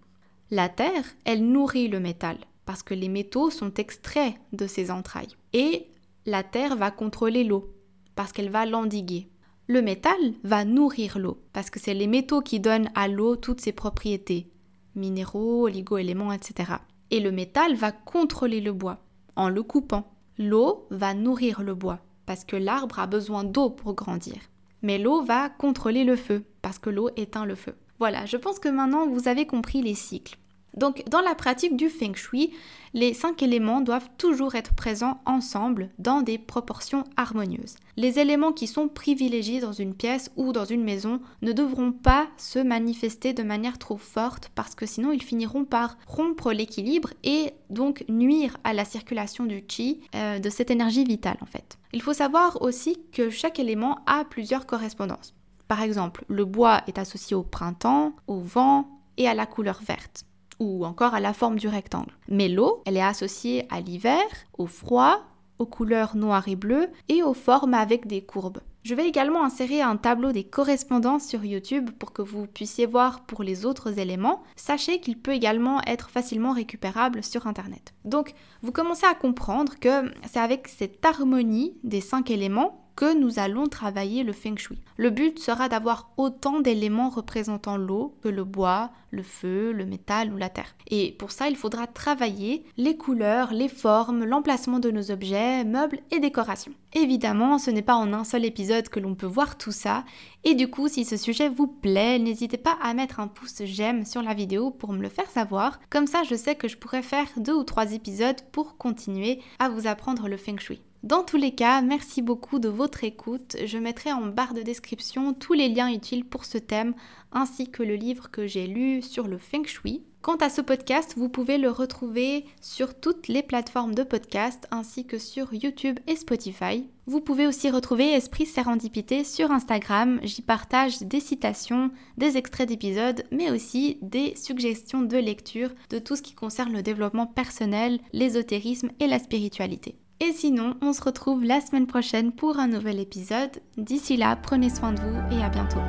La 0.49 0.67
terre, 0.67 1.05
elle 1.23 1.47
nourrit 1.49 1.87
le 1.87 2.01
métal, 2.01 2.37
parce 2.65 2.83
que 2.83 2.93
les 2.93 3.07
métaux 3.07 3.49
sont 3.49 3.73
extraits 3.75 4.35
de 4.51 4.67
ses 4.67 4.91
entrailles. 4.91 5.37
Et 5.53 5.87
la 6.25 6.43
terre 6.43 6.75
va 6.75 6.91
contrôler 6.91 7.45
l'eau, 7.45 7.73
parce 8.15 8.33
qu'elle 8.33 8.49
va 8.49 8.65
l'endiguer. 8.65 9.29
Le 9.67 9.81
métal 9.81 10.17
va 10.43 10.65
nourrir 10.65 11.17
l'eau, 11.17 11.41
parce 11.53 11.69
que 11.69 11.79
c'est 11.79 11.93
les 11.93 12.07
métaux 12.07 12.41
qui 12.41 12.59
donnent 12.59 12.91
à 12.95 13.07
l'eau 13.07 13.37
toutes 13.37 13.61
ses 13.61 13.71
propriétés, 13.71 14.51
minéraux, 14.95 15.67
oligo-éléments, 15.67 16.33
etc. 16.33 16.73
Et 17.11 17.21
le 17.21 17.31
métal 17.31 17.75
va 17.75 17.93
contrôler 17.93 18.59
le 18.59 18.73
bois, 18.73 19.05
en 19.37 19.47
le 19.47 19.63
coupant. 19.63 20.11
L'eau 20.37 20.87
va 20.89 21.13
nourrir 21.13 21.61
le 21.61 21.75
bois, 21.75 21.99
parce 22.25 22.43
que 22.43 22.55
l'arbre 22.57 22.99
a 22.99 23.07
besoin 23.07 23.43
d'eau 23.43 23.69
pour 23.69 23.93
grandir. 23.93 24.50
Mais 24.81 24.97
l'eau 24.97 25.23
va 25.23 25.49
contrôler 25.49 26.03
le 26.03 26.15
feu, 26.15 26.43
parce 26.61 26.79
que 26.79 26.89
l'eau 26.89 27.09
éteint 27.15 27.45
le 27.45 27.55
feu. 27.55 27.75
Voilà, 27.99 28.25
je 28.25 28.37
pense 28.37 28.59
que 28.59 28.69
maintenant 28.69 29.07
vous 29.07 29.27
avez 29.27 29.45
compris 29.45 29.81
les 29.81 29.93
cycles. 29.93 30.37
Donc 30.75 31.03
dans 31.09 31.21
la 31.21 31.35
pratique 31.35 31.75
du 31.75 31.89
feng 31.89 32.15
shui, 32.15 32.51
les 32.93 33.13
cinq 33.13 33.41
éléments 33.41 33.81
doivent 33.81 34.09
toujours 34.17 34.55
être 34.55 34.73
présents 34.73 35.21
ensemble 35.25 35.89
dans 35.97 36.21
des 36.21 36.37
proportions 36.37 37.03
harmonieuses. 37.17 37.75
Les 37.97 38.19
éléments 38.19 38.51
qui 38.51 38.67
sont 38.67 38.87
privilégiés 38.87 39.59
dans 39.59 39.71
une 39.71 39.93
pièce 39.93 40.31
ou 40.35 40.51
dans 40.51 40.65
une 40.65 40.83
maison 40.83 41.21
ne 41.41 41.51
devront 41.51 41.91
pas 41.91 42.27
se 42.37 42.59
manifester 42.59 43.33
de 43.33 43.43
manière 43.43 43.77
trop 43.77 43.97
forte 43.97 44.51
parce 44.55 44.75
que 44.75 44.85
sinon 44.85 45.11
ils 45.11 45.23
finiront 45.23 45.65
par 45.65 45.97
rompre 46.07 46.51
l'équilibre 46.51 47.11
et 47.23 47.51
donc 47.69 48.03
nuire 48.09 48.57
à 48.63 48.73
la 48.73 48.85
circulation 48.85 49.45
du 49.45 49.63
chi, 49.67 50.01
euh, 50.15 50.39
de 50.39 50.49
cette 50.49 50.71
énergie 50.71 51.03
vitale 51.03 51.37
en 51.41 51.45
fait. 51.45 51.77
Il 51.93 52.01
faut 52.01 52.13
savoir 52.13 52.61
aussi 52.61 52.97
que 53.11 53.29
chaque 53.29 53.59
élément 53.59 53.99
a 54.05 54.23
plusieurs 54.25 54.65
correspondances. 54.65 55.33
Par 55.67 55.81
exemple, 55.81 56.25
le 56.27 56.43
bois 56.43 56.81
est 56.87 56.97
associé 56.97 57.35
au 57.35 57.43
printemps, 57.43 58.13
au 58.27 58.39
vent 58.39 58.87
et 59.17 59.27
à 59.27 59.33
la 59.33 59.45
couleur 59.45 59.81
verte 59.85 60.25
ou 60.61 60.85
encore 60.85 61.15
à 61.15 61.19
la 61.19 61.33
forme 61.33 61.57
du 61.57 61.67
rectangle. 61.67 62.11
Mais 62.29 62.47
l'eau, 62.47 62.83
elle 62.85 62.95
est 62.95 63.01
associée 63.01 63.65
à 63.71 63.81
l'hiver, 63.81 64.21
au 64.57 64.67
froid, 64.67 65.23
aux 65.57 65.65
couleurs 65.65 66.15
noires 66.15 66.47
et 66.47 66.55
bleues 66.55 66.87
et 67.09 67.23
aux 67.23 67.33
formes 67.33 67.73
avec 67.73 68.05
des 68.05 68.21
courbes. 68.21 68.59
Je 68.83 68.95
vais 68.95 69.07
également 69.07 69.43
insérer 69.43 69.81
un 69.81 69.95
tableau 69.95 70.31
des 70.31 70.43
correspondances 70.43 71.27
sur 71.27 71.45
YouTube 71.45 71.89
pour 71.99 72.13
que 72.13 72.23
vous 72.23 72.47
puissiez 72.47 72.85
voir 72.87 73.25
pour 73.25 73.43
les 73.43 73.65
autres 73.65 73.99
éléments. 73.99 74.41
Sachez 74.55 74.99
qu'il 74.99 75.19
peut 75.19 75.33
également 75.33 75.81
être 75.85 76.09
facilement 76.09 76.53
récupérable 76.53 77.23
sur 77.23 77.45
Internet. 77.45 77.93
Donc, 78.05 78.33
vous 78.63 78.71
commencez 78.71 79.05
à 79.05 79.13
comprendre 79.13 79.73
que 79.79 80.11
c'est 80.25 80.39
avec 80.39 80.67
cette 80.67 81.03
harmonie 81.05 81.75
des 81.83 82.01
cinq 82.01 82.31
éléments 82.31 82.80
que 82.95 83.17
nous 83.17 83.39
allons 83.39 83.67
travailler 83.67 84.23
le 84.23 84.33
feng 84.33 84.57
shui. 84.57 84.79
Le 84.97 85.09
but 85.09 85.39
sera 85.39 85.69
d'avoir 85.69 86.11
autant 86.17 86.59
d'éléments 86.59 87.09
représentant 87.09 87.77
l'eau 87.77 88.15
que 88.21 88.29
le 88.29 88.43
bois, 88.43 88.91
le 89.11 89.23
feu, 89.23 89.71
le 89.71 89.85
métal 89.85 90.33
ou 90.33 90.37
la 90.37 90.49
terre. 90.49 90.75
Et 90.87 91.15
pour 91.19 91.31
ça, 91.31 91.49
il 91.49 91.55
faudra 91.55 91.87
travailler 91.87 92.65
les 92.77 92.97
couleurs, 92.97 93.53
les 93.53 93.67
formes, 93.67 94.23
l'emplacement 94.23 94.79
de 94.79 94.91
nos 94.91 95.11
objets, 95.11 95.63
meubles 95.63 95.99
et 96.11 96.19
décorations. 96.19 96.73
Évidemment, 96.93 97.57
ce 97.57 97.71
n'est 97.71 97.81
pas 97.81 97.95
en 97.95 98.13
un 98.13 98.23
seul 98.23 98.45
épisode 98.45 98.89
que 98.89 98.99
l'on 98.99 99.15
peut 99.15 99.25
voir 99.25 99.57
tout 99.57 99.71
ça, 99.71 100.03
et 100.43 100.55
du 100.55 100.69
coup, 100.69 100.87
si 100.87 101.05
ce 101.05 101.17
sujet 101.17 101.49
vous 101.49 101.67
plaît, 101.67 102.19
n'hésitez 102.19 102.57
pas 102.57 102.77
à 102.81 102.93
mettre 102.93 103.19
un 103.19 103.27
pouce 103.27 103.61
j'aime 103.63 104.05
sur 104.05 104.21
la 104.21 104.33
vidéo 104.33 104.71
pour 104.71 104.91
me 104.91 105.01
le 105.01 105.09
faire 105.09 105.29
savoir, 105.29 105.79
comme 105.89 106.07
ça 106.07 106.23
je 106.23 106.35
sais 106.35 106.55
que 106.55 106.67
je 106.67 106.77
pourrais 106.77 107.03
faire 107.03 107.27
deux 107.37 107.53
ou 107.53 107.63
trois 107.63 107.93
épisodes 107.93 108.41
pour 108.51 108.77
continuer 108.77 109.39
à 109.59 109.69
vous 109.69 109.87
apprendre 109.87 110.27
le 110.27 110.37
feng 110.37 110.59
shui. 110.59 110.81
Dans 111.03 111.23
tous 111.23 111.37
les 111.37 111.55
cas, 111.55 111.81
merci 111.81 112.21
beaucoup 112.21 112.59
de 112.59 112.69
votre 112.69 113.03
écoute. 113.03 113.57
Je 113.65 113.79
mettrai 113.79 114.13
en 114.13 114.27
barre 114.27 114.53
de 114.53 114.61
description 114.61 115.33
tous 115.33 115.53
les 115.53 115.67
liens 115.67 115.91
utiles 115.91 116.23
pour 116.23 116.45
ce 116.45 116.59
thème, 116.59 116.93
ainsi 117.31 117.71
que 117.71 117.81
le 117.81 117.95
livre 117.95 118.29
que 118.29 118.45
j'ai 118.45 118.67
lu 118.67 119.01
sur 119.01 119.27
le 119.27 119.39
feng 119.39 119.65
shui. 119.65 120.03
Quant 120.21 120.35
à 120.35 120.51
ce 120.51 120.61
podcast, 120.61 121.15
vous 121.17 121.27
pouvez 121.27 121.57
le 121.57 121.71
retrouver 121.71 122.45
sur 122.61 122.93
toutes 122.93 123.27
les 123.27 123.41
plateformes 123.41 123.95
de 123.95 124.03
podcast 124.03 124.67
ainsi 124.69 125.03
que 125.03 125.17
sur 125.17 125.51
YouTube 125.51 125.97
et 126.05 126.15
Spotify. 126.15 126.85
Vous 127.07 127.21
pouvez 127.21 127.47
aussi 127.47 127.71
retrouver 127.71 128.11
Esprit 128.11 128.45
Sérendipité 128.45 129.23
sur 129.23 129.49
Instagram. 129.49 130.19
J'y 130.21 130.43
partage 130.43 130.99
des 130.99 131.19
citations, 131.19 131.89
des 132.19 132.37
extraits 132.37 132.69
d'épisodes, 132.69 133.23
mais 133.31 133.49
aussi 133.49 133.97
des 134.03 134.35
suggestions 134.35 135.01
de 135.01 135.17
lecture 135.17 135.71
de 135.89 135.97
tout 135.97 136.15
ce 136.15 136.21
qui 136.21 136.35
concerne 136.35 136.73
le 136.73 136.83
développement 136.83 137.25
personnel, 137.25 137.99
l'ésotérisme 138.13 138.91
et 138.99 139.07
la 139.07 139.17
spiritualité. 139.17 139.95
Et 140.23 140.33
sinon, 140.33 140.75
on 140.83 140.93
se 140.93 141.01
retrouve 141.01 141.43
la 141.43 141.61
semaine 141.61 141.87
prochaine 141.87 142.31
pour 142.31 142.59
un 142.59 142.67
nouvel 142.67 142.99
épisode. 142.99 143.49
D'ici 143.75 144.17
là, 144.17 144.35
prenez 144.35 144.69
soin 144.69 144.93
de 144.93 145.01
vous 145.01 145.35
et 145.35 145.43
à 145.43 145.49
bientôt. 145.49 145.79